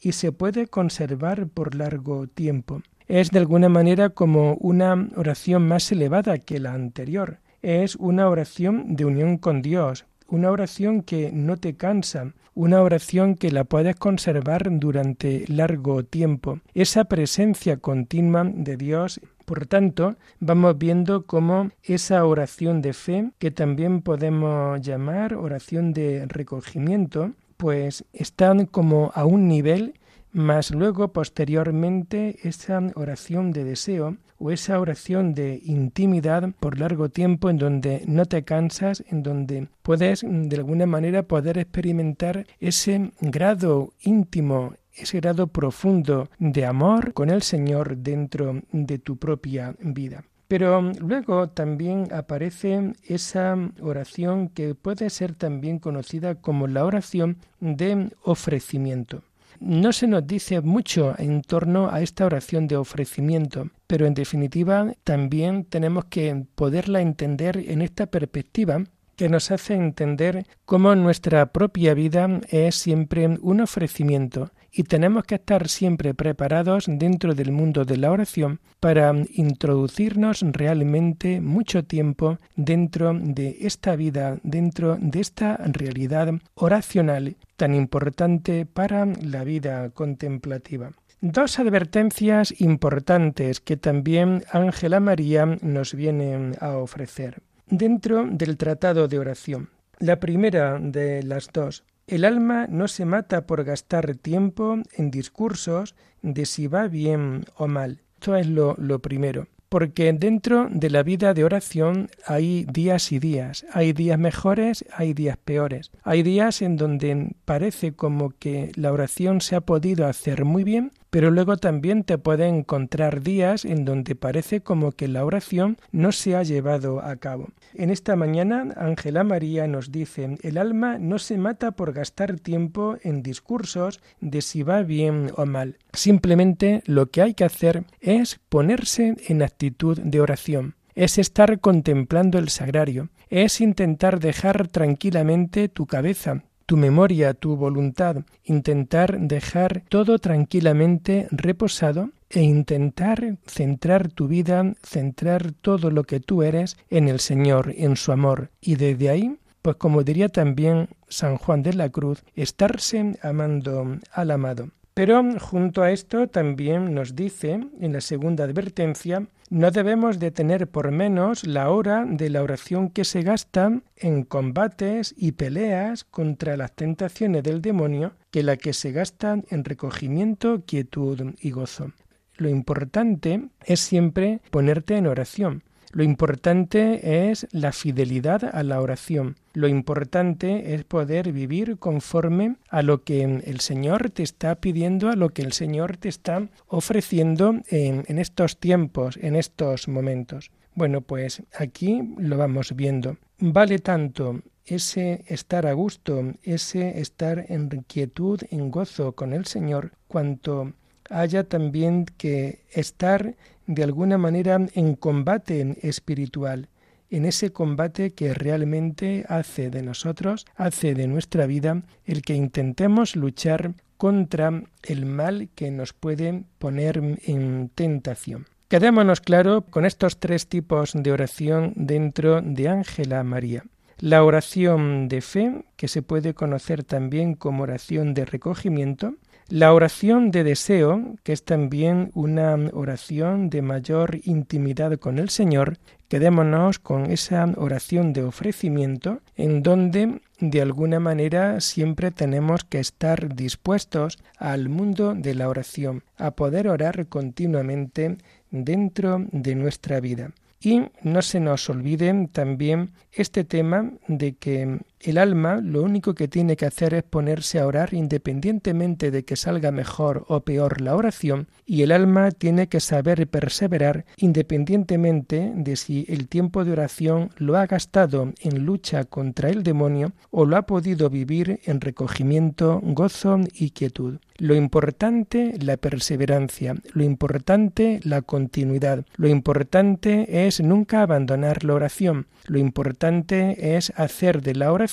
y 0.00 0.12
se 0.12 0.32
puede 0.32 0.66
conservar 0.66 1.46
por 1.48 1.74
largo 1.74 2.26
tiempo. 2.26 2.82
Es 3.06 3.30
de 3.30 3.38
alguna 3.38 3.68
manera 3.68 4.10
como 4.10 4.54
una 4.54 5.08
oración 5.16 5.66
más 5.66 5.90
elevada 5.92 6.38
que 6.38 6.60
la 6.60 6.72
anterior. 6.72 7.38
Es 7.60 7.96
una 7.96 8.28
oración 8.28 8.96
de 8.96 9.04
unión 9.04 9.36
con 9.36 9.62
Dios, 9.62 10.06
una 10.28 10.50
oración 10.50 11.02
que 11.02 11.30
no 11.32 11.56
te 11.56 11.74
cansa, 11.76 12.32
una 12.54 12.82
oración 12.82 13.34
que 13.34 13.50
la 13.50 13.64
puedes 13.64 13.96
conservar 13.96 14.68
durante 14.70 15.44
largo 15.48 16.04
tiempo. 16.04 16.60
Esa 16.74 17.04
presencia 17.04 17.76
continua 17.78 18.44
de 18.44 18.76
Dios 18.76 19.20
por 19.50 19.66
tanto, 19.66 20.14
vamos 20.38 20.78
viendo 20.78 21.26
cómo 21.26 21.72
esa 21.82 22.24
oración 22.24 22.82
de 22.82 22.92
fe, 22.92 23.32
que 23.40 23.50
también 23.50 24.00
podemos 24.00 24.80
llamar 24.80 25.34
oración 25.34 25.92
de 25.92 26.24
recogimiento, 26.28 27.32
pues 27.56 28.04
están 28.12 28.66
como 28.66 29.10
a 29.12 29.24
un 29.24 29.48
nivel 29.48 29.94
más 30.30 30.70
luego 30.70 31.12
posteriormente 31.12 32.36
esa 32.44 32.80
oración 32.94 33.50
de 33.50 33.64
deseo 33.64 34.18
o 34.38 34.52
esa 34.52 34.78
oración 34.78 35.34
de 35.34 35.60
intimidad 35.64 36.50
por 36.60 36.78
largo 36.78 37.08
tiempo 37.08 37.50
en 37.50 37.58
donde 37.58 38.04
no 38.06 38.26
te 38.26 38.44
cansas, 38.44 39.02
en 39.08 39.24
donde 39.24 39.66
puedes 39.82 40.24
de 40.24 40.56
alguna 40.56 40.86
manera 40.86 41.24
poder 41.24 41.58
experimentar 41.58 42.46
ese 42.60 43.10
grado 43.20 43.94
íntimo 44.00 44.74
ese 44.94 45.20
grado 45.20 45.46
profundo 45.46 46.28
de 46.38 46.66
amor 46.66 47.12
con 47.12 47.30
el 47.30 47.42
Señor 47.42 47.96
dentro 47.96 48.62
de 48.72 48.98
tu 48.98 49.16
propia 49.16 49.74
vida. 49.80 50.24
Pero 50.48 50.82
luego 50.98 51.48
también 51.50 52.08
aparece 52.12 52.94
esa 53.04 53.56
oración 53.80 54.48
que 54.48 54.74
puede 54.74 55.08
ser 55.08 55.36
también 55.36 55.78
conocida 55.78 56.34
como 56.34 56.66
la 56.66 56.84
oración 56.84 57.38
de 57.60 58.10
ofrecimiento. 58.24 59.22
No 59.60 59.92
se 59.92 60.08
nos 60.08 60.26
dice 60.26 60.60
mucho 60.60 61.14
en 61.18 61.42
torno 61.42 61.90
a 61.90 62.00
esta 62.00 62.24
oración 62.26 62.66
de 62.66 62.76
ofrecimiento, 62.76 63.68
pero 63.86 64.06
en 64.06 64.14
definitiva 64.14 64.92
también 65.04 65.66
tenemos 65.66 66.06
que 66.06 66.46
poderla 66.54 67.00
entender 67.00 67.58
en 67.68 67.82
esta 67.82 68.06
perspectiva 68.06 68.82
que 69.16 69.28
nos 69.28 69.50
hace 69.50 69.74
entender 69.74 70.46
cómo 70.64 70.94
nuestra 70.94 71.52
propia 71.52 71.92
vida 71.92 72.40
es 72.48 72.74
siempre 72.74 73.28
un 73.28 73.60
ofrecimiento 73.60 74.50
y 74.72 74.84
tenemos 74.84 75.24
que 75.24 75.36
estar 75.36 75.68
siempre 75.68 76.14
preparados 76.14 76.84
dentro 76.86 77.34
del 77.34 77.52
mundo 77.52 77.84
de 77.84 77.96
la 77.96 78.10
oración 78.10 78.60
para 78.78 79.12
introducirnos 79.32 80.42
realmente 80.42 81.40
mucho 81.40 81.84
tiempo 81.84 82.38
dentro 82.56 83.12
de 83.14 83.56
esta 83.60 83.96
vida, 83.96 84.38
dentro 84.42 84.96
de 85.00 85.20
esta 85.20 85.56
realidad 85.56 86.32
oracional 86.54 87.36
tan 87.56 87.74
importante 87.74 88.66
para 88.66 89.06
la 89.06 89.44
vida 89.44 89.90
contemplativa. 89.90 90.92
Dos 91.20 91.58
advertencias 91.58 92.58
importantes 92.60 93.60
que 93.60 93.76
también 93.76 94.42
Ángela 94.50 95.00
María 95.00 95.44
nos 95.60 95.94
viene 95.94 96.52
a 96.60 96.78
ofrecer 96.78 97.42
dentro 97.66 98.26
del 98.26 98.56
tratado 98.56 99.08
de 99.08 99.18
oración. 99.18 99.68
La 99.98 100.18
primera 100.18 100.78
de 100.80 101.22
las 101.22 101.50
dos 101.52 101.84
el 102.10 102.24
alma 102.24 102.66
no 102.68 102.88
se 102.88 103.04
mata 103.04 103.46
por 103.46 103.64
gastar 103.64 104.16
tiempo 104.16 104.76
en 104.96 105.10
discursos 105.10 105.94
de 106.22 106.44
si 106.44 106.66
va 106.66 106.88
bien 106.88 107.44
o 107.56 107.68
mal. 107.68 108.02
Esto 108.14 108.36
es 108.36 108.46
lo, 108.46 108.74
lo 108.78 108.98
primero. 108.98 109.46
Porque 109.68 110.12
dentro 110.12 110.66
de 110.68 110.90
la 110.90 111.04
vida 111.04 111.32
de 111.32 111.44
oración 111.44 112.10
hay 112.26 112.66
días 112.70 113.12
y 113.12 113.20
días, 113.20 113.64
hay 113.72 113.92
días 113.92 114.18
mejores, 114.18 114.84
hay 114.92 115.14
días 115.14 115.36
peores, 115.36 115.92
hay 116.02 116.24
días 116.24 116.60
en 116.60 116.76
donde 116.76 117.36
parece 117.44 117.92
como 117.92 118.30
que 118.30 118.72
la 118.74 118.92
oración 118.92 119.40
se 119.40 119.54
ha 119.54 119.60
podido 119.60 120.06
hacer 120.06 120.44
muy 120.44 120.64
bien, 120.64 120.90
pero 121.10 121.30
luego 121.30 121.56
también 121.56 122.04
te 122.04 122.18
puede 122.18 122.46
encontrar 122.46 123.20
días 123.20 123.64
en 123.64 123.84
donde 123.84 124.14
parece 124.14 124.60
como 124.60 124.92
que 124.92 125.08
la 125.08 125.24
oración 125.24 125.76
no 125.92 126.12
se 126.12 126.36
ha 126.36 126.42
llevado 126.42 127.00
a 127.00 127.16
cabo. 127.16 127.48
En 127.74 127.90
esta 127.90 128.16
mañana 128.16 128.72
Ángela 128.76 129.24
María 129.24 129.66
nos 129.66 129.92
dice, 129.92 130.38
el 130.42 130.56
alma 130.56 130.98
no 130.98 131.18
se 131.18 131.36
mata 131.36 131.72
por 131.72 131.92
gastar 131.92 132.38
tiempo 132.38 132.96
en 133.02 133.22
discursos 133.22 134.00
de 134.20 134.40
si 134.42 134.62
va 134.62 134.82
bien 134.82 135.30
o 135.36 135.46
mal. 135.46 135.76
Simplemente 135.92 136.82
lo 136.86 137.06
que 137.10 137.22
hay 137.22 137.34
que 137.34 137.44
hacer 137.44 137.84
es 138.00 138.40
ponerse 138.48 139.16
en 139.28 139.42
actitud 139.42 139.98
de 140.00 140.20
oración 140.20 140.74
es 140.94 141.18
estar 141.18 141.60
contemplando 141.60 142.38
el 142.38 142.48
sagrario, 142.50 143.08
es 143.30 143.60
intentar 143.60 144.20
dejar 144.20 144.68
tranquilamente 144.68 145.68
tu 145.68 145.86
cabeza, 145.86 146.42
tu 146.70 146.76
memoria, 146.76 147.34
tu 147.34 147.56
voluntad, 147.56 148.18
intentar 148.44 149.18
dejar 149.18 149.82
todo 149.88 150.20
tranquilamente 150.20 151.26
reposado 151.32 152.10
e 152.28 152.42
intentar 152.42 153.38
centrar 153.44 154.08
tu 154.08 154.28
vida, 154.28 154.74
centrar 154.84 155.50
todo 155.50 155.90
lo 155.90 156.04
que 156.04 156.20
tú 156.20 156.44
eres 156.44 156.76
en 156.88 157.08
el 157.08 157.18
Señor, 157.18 157.74
en 157.76 157.96
su 157.96 158.12
amor. 158.12 158.50
Y 158.60 158.76
desde 158.76 159.10
ahí, 159.10 159.36
pues 159.62 159.74
como 159.78 160.04
diría 160.04 160.28
también 160.28 160.90
San 161.08 161.38
Juan 161.38 161.64
de 161.64 161.72
la 161.72 161.88
Cruz, 161.88 162.22
estarse 162.36 163.18
amando 163.20 163.98
al 164.12 164.30
amado. 164.30 164.68
Pero 164.94 165.24
junto 165.40 165.82
a 165.82 165.90
esto 165.90 166.28
también 166.28 166.94
nos 166.94 167.16
dice 167.16 167.66
en 167.80 167.92
la 167.92 168.00
segunda 168.00 168.44
advertencia, 168.44 169.26
no 169.50 169.72
debemos 169.72 170.20
de 170.20 170.30
tener 170.30 170.68
por 170.68 170.92
menos 170.92 171.44
la 171.44 171.70
hora 171.70 172.04
de 172.08 172.30
la 172.30 172.42
oración 172.42 172.88
que 172.88 173.04
se 173.04 173.22
gasta 173.22 173.82
en 173.96 174.22
combates 174.22 175.12
y 175.18 175.32
peleas 175.32 176.04
contra 176.04 176.56
las 176.56 176.72
tentaciones 176.72 177.42
del 177.42 177.60
demonio 177.60 178.12
que 178.30 178.44
la 178.44 178.56
que 178.56 178.72
se 178.72 178.92
gasta 178.92 179.40
en 179.48 179.64
recogimiento, 179.64 180.62
quietud 180.64 181.34
y 181.40 181.50
gozo. 181.50 181.92
Lo 182.36 182.48
importante 182.48 183.48
es 183.66 183.80
siempre 183.80 184.40
ponerte 184.52 184.96
en 184.96 185.08
oración, 185.08 185.64
lo 185.92 186.04
importante 186.04 187.30
es 187.30 187.48
la 187.50 187.72
fidelidad 187.72 188.44
a 188.44 188.62
la 188.62 188.80
oración. 188.80 189.36
Lo 189.54 189.66
importante 189.66 190.74
es 190.74 190.84
poder 190.84 191.32
vivir 191.32 191.78
conforme 191.78 192.56
a 192.68 192.82
lo 192.82 193.02
que 193.02 193.22
el 193.22 193.60
Señor 193.60 194.10
te 194.10 194.22
está 194.22 194.54
pidiendo, 194.54 195.08
a 195.08 195.16
lo 195.16 195.30
que 195.30 195.42
el 195.42 195.52
Señor 195.52 195.96
te 195.96 196.08
está 196.08 196.46
ofreciendo 196.68 197.60
en, 197.68 198.18
estos 198.18 198.58
tiempos, 198.58 199.18
en 199.20 199.34
estos 199.34 199.88
momentos. 199.88 200.52
Bueno, 200.74 201.00
pues 201.00 201.42
aquí 201.58 202.14
lo 202.18 202.36
vamos 202.36 202.76
viendo. 202.76 203.16
Vale 203.38 203.80
tanto 203.80 204.42
ese 204.64 205.24
estar 205.26 205.66
a 205.66 205.72
gusto, 205.72 206.34
ese 206.44 207.00
estar 207.00 207.46
en 207.48 207.68
quietud, 207.88 208.40
en 208.50 208.70
gozo 208.70 209.12
con 209.12 209.32
el 209.32 209.46
Señor, 209.46 209.92
cuanto 210.06 210.72
haya 211.10 211.42
también 211.42 212.06
que 212.16 212.60
estar 212.70 213.34
de 213.66 213.82
alguna 213.82 214.18
manera 214.18 214.58
en 214.74 214.94
combate 214.94 215.76
espiritual, 215.82 216.68
en 217.10 217.24
ese 217.24 217.52
combate 217.52 218.12
que 218.12 218.34
realmente 218.34 219.24
hace 219.28 219.70
de 219.70 219.82
nosotros, 219.82 220.46
hace 220.56 220.94
de 220.94 221.08
nuestra 221.08 221.46
vida, 221.46 221.82
el 222.04 222.22
que 222.22 222.34
intentemos 222.34 223.16
luchar 223.16 223.74
contra 223.96 224.62
el 224.82 225.04
mal 225.06 225.50
que 225.54 225.70
nos 225.70 225.92
puede 225.92 226.44
poner 226.58 227.18
en 227.26 227.70
tentación. 227.74 228.46
Quedémonos 228.68 229.20
claro 229.20 229.62
con 229.62 229.84
estos 229.84 230.20
tres 230.20 230.46
tipos 230.46 230.92
de 230.94 231.10
oración 231.10 231.72
dentro 231.74 232.40
de 232.40 232.68
Ángela 232.68 233.24
María. 233.24 233.64
La 233.98 234.24
oración 234.24 235.08
de 235.08 235.20
fe, 235.20 235.64
que 235.76 235.88
se 235.88 236.00
puede 236.00 236.32
conocer 236.32 236.84
también 236.84 237.34
como 237.34 237.64
oración 237.64 238.14
de 238.14 238.24
recogimiento, 238.24 239.16
la 239.50 239.74
oración 239.74 240.30
de 240.30 240.44
deseo, 240.44 241.16
que 241.24 241.32
es 241.32 241.44
también 241.44 242.12
una 242.14 242.54
oración 242.72 243.50
de 243.50 243.62
mayor 243.62 244.20
intimidad 244.22 244.96
con 244.98 245.18
el 245.18 245.28
Señor, 245.28 245.76
quedémonos 246.08 246.78
con 246.78 247.10
esa 247.10 247.52
oración 247.56 248.12
de 248.12 248.22
ofrecimiento, 248.22 249.20
en 249.36 249.64
donde 249.64 250.20
de 250.38 250.62
alguna 250.62 251.00
manera 251.00 251.60
siempre 251.60 252.12
tenemos 252.12 252.62
que 252.62 252.78
estar 252.78 253.34
dispuestos 253.34 254.18
al 254.38 254.68
mundo 254.68 255.14
de 255.14 255.34
la 255.34 255.48
oración, 255.48 256.04
a 256.16 256.30
poder 256.30 256.68
orar 256.68 257.08
continuamente 257.08 258.18
dentro 258.52 259.26
de 259.32 259.56
nuestra 259.56 259.98
vida. 259.98 260.30
Y 260.60 260.82
no 261.02 261.22
se 261.22 261.40
nos 261.40 261.68
olvide 261.68 262.28
también 262.32 262.90
este 263.12 263.44
tema 263.44 263.90
de 264.06 264.34
que 264.34 264.78
el 265.02 265.16
alma 265.16 265.62
lo 265.62 265.82
único 265.82 266.14
que 266.14 266.28
tiene 266.28 266.56
que 266.56 266.66
hacer 266.66 266.92
es 266.92 267.02
ponerse 267.02 267.58
a 267.58 267.66
orar 267.66 267.94
independientemente 267.94 269.10
de 269.10 269.24
que 269.24 269.34
salga 269.34 269.70
mejor 269.70 270.26
o 270.28 270.40
peor 270.40 270.82
la 270.82 270.94
oración 270.94 271.48
y 271.64 271.82
el 271.82 271.92
alma 271.92 272.30
tiene 272.32 272.68
que 272.68 272.80
saber 272.80 273.26
perseverar 273.26 274.04
independientemente 274.18 275.52
de 275.54 275.76
si 275.76 276.04
el 276.08 276.28
tiempo 276.28 276.64
de 276.64 276.72
oración 276.72 277.30
lo 277.38 277.56
ha 277.56 277.66
gastado 277.66 278.34
en 278.40 278.66
lucha 278.66 279.04
contra 279.04 279.48
el 279.48 279.62
demonio 279.62 280.12
o 280.30 280.44
lo 280.44 280.58
ha 280.58 280.62
podido 280.62 281.08
vivir 281.08 281.60
en 281.64 281.80
recogimiento, 281.80 282.80
gozo 282.82 283.38
y 283.54 283.70
quietud. 283.70 284.18
Lo 284.36 284.54
importante, 284.54 285.54
la 285.60 285.76
perseverancia, 285.76 286.74
lo 286.94 287.04
importante, 287.04 288.00
la 288.04 288.22
continuidad, 288.22 289.04
lo 289.16 289.28
importante 289.28 290.46
es 290.46 290.60
nunca 290.60 291.02
abandonar 291.02 291.62
la 291.64 291.74
oración, 291.74 292.26
lo 292.46 292.58
importante 292.58 293.76
es 293.76 293.92
hacer 293.96 294.40
de 294.40 294.54
la 294.54 294.72
oración 294.72 294.89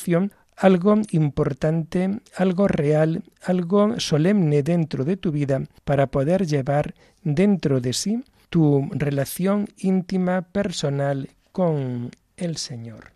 algo 0.56 0.96
importante, 1.12 2.20
algo 2.36 2.68
real, 2.68 3.24
algo 3.44 4.00
solemne 4.00 4.63
dentro 4.63 5.06
de 5.06 5.18
tu 5.18 5.32
vida 5.32 5.62
para 5.84 6.08
poder 6.08 6.46
llevar 6.48 6.96
dentro 7.24 7.80
de 7.80 7.94
sí 7.94 8.24
tu 8.50 8.89
relación 8.92 9.68
íntima, 9.77 10.42
personal 10.42 11.30
con 11.51 12.12
el 12.38 12.58
Señor. 12.58 13.12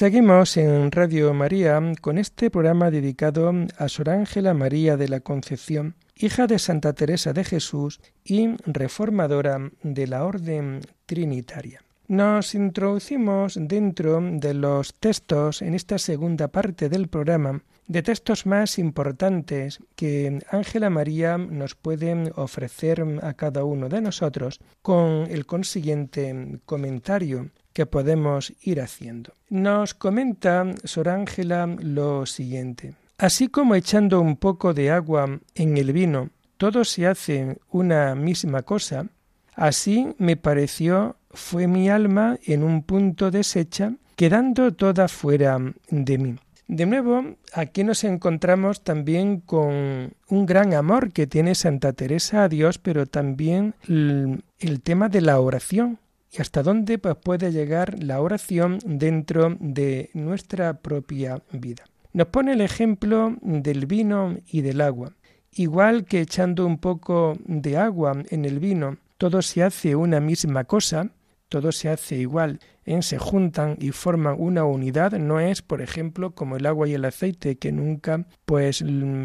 Seguimos 0.00 0.56
en 0.56 0.90
Radio 0.90 1.34
María 1.34 1.78
con 2.00 2.16
este 2.16 2.50
programa 2.50 2.90
dedicado 2.90 3.52
a 3.76 3.86
Sor 3.90 4.08
Ángela 4.08 4.54
María 4.54 4.96
de 4.96 5.08
la 5.08 5.20
Concepción, 5.20 5.94
hija 6.16 6.46
de 6.46 6.58
Santa 6.58 6.94
Teresa 6.94 7.34
de 7.34 7.44
Jesús 7.44 8.00
y 8.24 8.48
reformadora 8.64 9.70
de 9.82 10.06
la 10.06 10.24
Orden 10.24 10.80
Trinitaria. 11.04 11.82
Nos 12.08 12.54
introducimos 12.54 13.58
dentro 13.60 14.20
de 14.22 14.54
los 14.54 14.94
textos 14.94 15.60
en 15.60 15.74
esta 15.74 15.98
segunda 15.98 16.48
parte 16.48 16.88
del 16.88 17.08
programa 17.08 17.62
de 17.86 18.02
textos 18.02 18.46
más 18.46 18.78
importantes 18.78 19.80
que 19.96 20.38
Ángela 20.50 20.88
María 20.88 21.36
nos 21.36 21.74
puede 21.74 22.32
ofrecer 22.36 23.04
a 23.20 23.34
cada 23.34 23.64
uno 23.64 23.90
de 23.90 24.00
nosotros 24.00 24.60
con 24.80 25.26
el 25.28 25.44
consiguiente 25.44 26.58
comentario 26.64 27.50
que 27.72 27.86
podemos 27.86 28.52
ir 28.62 28.80
haciendo. 28.80 29.34
Nos 29.48 29.94
comenta 29.94 30.64
Sor 30.84 31.08
Ángela 31.08 31.66
lo 31.66 32.26
siguiente. 32.26 32.94
Así 33.18 33.48
como 33.48 33.74
echando 33.74 34.20
un 34.20 34.36
poco 34.36 34.72
de 34.72 34.90
agua 34.90 35.40
en 35.54 35.76
el 35.76 35.92
vino, 35.92 36.30
todo 36.56 36.84
se 36.84 37.06
hace 37.06 37.58
una 37.70 38.14
misma 38.14 38.62
cosa, 38.62 39.06
así 39.54 40.14
me 40.18 40.36
pareció 40.36 41.16
fue 41.32 41.66
mi 41.66 41.88
alma 41.88 42.38
en 42.44 42.62
un 42.62 42.82
punto 42.82 43.30
deshecha, 43.30 43.94
quedando 44.16 44.72
toda 44.72 45.08
fuera 45.08 45.58
de 45.88 46.18
mí. 46.18 46.36
De 46.66 46.86
nuevo, 46.86 47.36
aquí 47.52 47.82
nos 47.82 48.04
encontramos 48.04 48.84
también 48.84 49.40
con 49.40 50.12
un 50.28 50.46
gran 50.46 50.72
amor 50.72 51.12
que 51.12 51.26
tiene 51.26 51.54
Santa 51.54 51.92
Teresa 51.92 52.44
a 52.44 52.48
Dios, 52.48 52.78
pero 52.78 53.06
también 53.06 53.74
el, 53.88 54.44
el 54.58 54.80
tema 54.80 55.08
de 55.08 55.20
la 55.20 55.40
oración 55.40 55.98
y 56.32 56.40
hasta 56.40 56.62
dónde 56.62 56.98
pues, 56.98 57.16
puede 57.16 57.52
llegar 57.52 58.02
la 58.02 58.20
oración 58.20 58.78
dentro 58.84 59.56
de 59.58 60.10
nuestra 60.14 60.80
propia 60.80 61.42
vida. 61.52 61.84
Nos 62.12 62.28
pone 62.28 62.52
el 62.52 62.60
ejemplo 62.60 63.36
del 63.42 63.86
vino 63.86 64.36
y 64.46 64.62
del 64.62 64.80
agua. 64.80 65.12
Igual 65.52 66.04
que 66.04 66.20
echando 66.20 66.66
un 66.66 66.78
poco 66.78 67.36
de 67.44 67.76
agua 67.76 68.22
en 68.30 68.44
el 68.44 68.60
vino, 68.60 68.98
todo 69.18 69.42
se 69.42 69.62
hace 69.62 69.96
una 69.96 70.20
misma 70.20 70.64
cosa, 70.64 71.10
todo 71.50 71.72
se 71.72 71.90
hace 71.90 72.16
igual, 72.16 72.60
¿eh? 72.86 73.02
se 73.02 73.18
juntan 73.18 73.76
y 73.78 73.90
forman 73.90 74.36
una 74.38 74.64
unidad, 74.64 75.12
no 75.18 75.40
es, 75.40 75.60
por 75.60 75.82
ejemplo, 75.82 76.30
como 76.30 76.56
el 76.56 76.64
agua 76.64 76.88
y 76.88 76.94
el 76.94 77.04
aceite 77.04 77.58
que 77.58 77.72
nunca 77.72 78.24
pues 78.46 78.82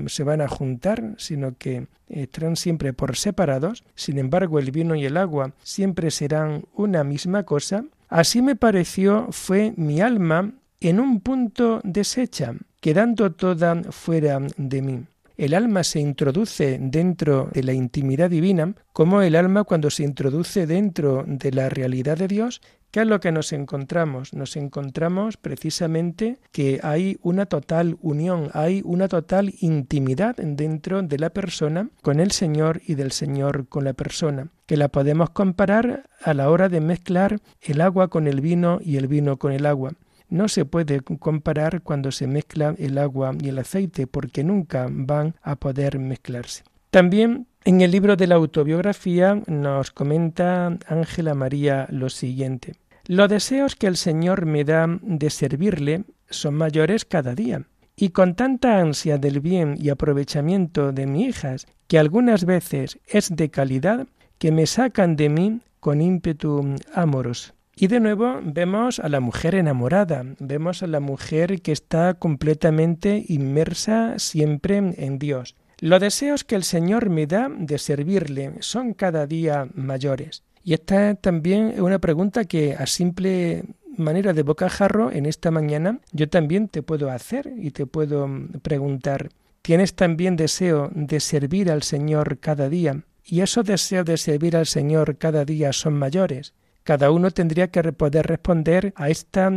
se 0.07 0.23
van 0.23 0.41
a 0.41 0.49
juntar, 0.49 1.13
sino 1.17 1.55
que 1.55 1.87
estarán 2.09 2.57
siempre 2.57 2.91
por 2.93 3.15
separados. 3.15 3.83
Sin 3.93 4.17
embargo, 4.17 4.59
el 4.59 4.71
vino 4.71 4.95
y 4.95 5.05
el 5.05 5.17
agua 5.17 5.53
siempre 5.63 6.11
serán 6.11 6.65
una 6.73 7.03
misma 7.03 7.43
cosa. 7.43 7.85
Así 8.09 8.41
me 8.41 8.55
pareció 8.55 9.27
fue 9.31 9.73
mi 9.77 10.01
alma 10.01 10.51
en 10.81 10.99
un 10.99 11.21
punto 11.21 11.79
deshecha, 11.83 12.55
quedando 12.81 13.31
toda 13.31 13.83
fuera 13.91 14.39
de 14.57 14.81
mí. 14.81 15.05
El 15.37 15.53
alma 15.53 15.83
se 15.83 15.99
introduce 15.99 16.77
dentro 16.79 17.49
de 17.53 17.63
la 17.63 17.73
intimidad 17.73 18.29
divina, 18.29 18.73
como 18.93 19.21
el 19.21 19.35
alma 19.35 19.63
cuando 19.63 19.89
se 19.89 20.03
introduce 20.03 20.65
dentro 20.65 21.23
de 21.27 21.51
la 21.51 21.69
realidad 21.69 22.17
de 22.17 22.27
Dios, 22.27 22.61
¿Qué 22.95 23.01
es 23.01 23.07
lo 23.07 23.19
que 23.19 23.33
nos 23.33 23.51
encontramos? 23.51 24.33
Nos 24.33 24.55
encontramos 24.55 25.35
precisamente 25.35 26.39
que 26.53 26.79
hay 26.81 27.17
una 27.21 27.45
total 27.45 27.97
unión, 28.01 28.49
hay 28.53 28.81
una 28.85 29.09
total 29.09 29.53
intimidad 29.59 30.37
dentro 30.37 31.01
de 31.01 31.19
la 31.19 31.29
persona 31.29 31.89
con 32.01 32.21
el 32.21 32.31
Señor 32.31 32.81
y 32.87 32.95
del 32.95 33.11
Señor 33.11 33.67
con 33.67 33.83
la 33.83 33.91
persona, 33.91 34.47
que 34.65 34.77
la 34.77 34.87
podemos 34.87 35.31
comparar 35.31 36.05
a 36.23 36.33
la 36.33 36.49
hora 36.49 36.69
de 36.69 36.79
mezclar 36.79 37.41
el 37.61 37.81
agua 37.81 38.07
con 38.07 38.27
el 38.27 38.39
vino 38.39 38.79
y 38.81 38.95
el 38.95 39.09
vino 39.09 39.35
con 39.35 39.51
el 39.51 39.65
agua. 39.65 39.91
No 40.29 40.47
se 40.47 40.65
puede 40.65 41.01
comparar 41.01 41.81
cuando 41.81 42.11
se 42.11 42.27
mezcla 42.27 42.75
el 42.77 42.97
agua 42.97 43.33
y 43.39 43.49
el 43.49 43.59
aceite 43.59 44.07
porque 44.07 44.43
nunca 44.43 44.87
van 44.89 45.35
a 45.41 45.55
poder 45.55 45.99
mezclarse. 45.99 46.63
También 46.89 47.47
en 47.63 47.81
el 47.81 47.91
libro 47.91 48.15
de 48.15 48.27
la 48.27 48.35
autobiografía 48.35 49.41
nos 49.47 49.91
comenta 49.91 50.77
Ángela 50.87 51.33
María 51.33 51.87
lo 51.89 52.09
siguiente. 52.09 52.73
Los 53.07 53.27
deseos 53.27 53.75
que 53.75 53.87
el 53.87 53.97
Señor 53.97 54.45
me 54.45 54.63
da 54.63 54.87
de 55.01 55.29
servirle 55.29 56.03
son 56.29 56.53
mayores 56.53 57.05
cada 57.05 57.33
día, 57.33 57.63
y 57.95 58.09
con 58.09 58.35
tanta 58.35 58.79
ansia 58.79 59.17
del 59.17 59.39
bien 59.39 59.75
y 59.79 59.89
aprovechamiento 59.89 60.91
de 60.91 61.05
mis 61.07 61.29
hijas, 61.29 61.65
que 61.87 61.97
algunas 61.97 62.45
veces 62.45 62.99
es 63.07 63.35
de 63.35 63.49
calidad, 63.49 64.07
que 64.37 64.51
me 64.51 64.67
sacan 64.67 65.15
de 65.15 65.29
mí 65.29 65.61
con 65.79 66.01
ímpetu 66.01 66.75
amoroso. 66.93 67.54
Y 67.77 67.87
de 67.87 67.99
nuevo 67.99 68.39
vemos 68.41 68.99
a 68.99 69.09
la 69.09 69.19
mujer 69.19 69.53
enamorada, 69.53 70.23
vemos 70.39 70.81
a 70.81 70.87
la 70.87 71.01
mujer 71.01 71.61
que 71.61 71.73
está 71.73 72.13
completamente 72.13 73.25
inmersa 73.27 74.17
siempre 74.17 74.77
en 74.77 75.19
Dios. 75.19 75.55
Los 75.79 75.99
deseos 75.99 76.45
que 76.45 76.55
el 76.55 76.63
Señor 76.63 77.09
me 77.09 77.27
da 77.27 77.49
de 77.49 77.77
servirle 77.77 78.53
son 78.61 78.93
cada 78.93 79.27
día 79.27 79.67
mayores. 79.73 80.43
Y 80.63 80.73
esta 80.73 81.15
también 81.15 81.71
es 81.71 81.81
una 81.81 81.99
pregunta 81.99 82.45
que 82.45 82.75
a 82.75 82.87
simple 82.87 83.65
manera 83.97 84.31
de 84.31 84.43
bocajarro 84.43 85.11
en 85.11 85.25
esta 85.25 85.51
mañana 85.51 85.99
yo 86.13 86.29
también 86.29 86.69
te 86.69 86.81
puedo 86.81 87.11
hacer 87.11 87.51
y 87.57 87.71
te 87.71 87.85
puedo 87.85 88.29
preguntar, 88.61 89.29
¿tienes 89.61 89.95
también 89.95 90.37
deseo 90.37 90.91
de 90.93 91.19
servir 91.19 91.69
al 91.69 91.83
Señor 91.83 92.39
cada 92.39 92.69
día? 92.69 93.03
Y 93.25 93.41
esos 93.41 93.65
deseos 93.65 94.05
de 94.05 94.17
servir 94.17 94.55
al 94.55 94.65
Señor 94.65 95.17
cada 95.17 95.43
día 95.43 95.73
son 95.73 95.95
mayores. 95.95 96.53
Cada 96.85 97.09
uno 97.09 97.31
tendría 97.31 97.71
que 97.71 97.81
poder 97.93 98.27
responder 98.27 98.93
a 98.95 99.09
esta 99.09 99.51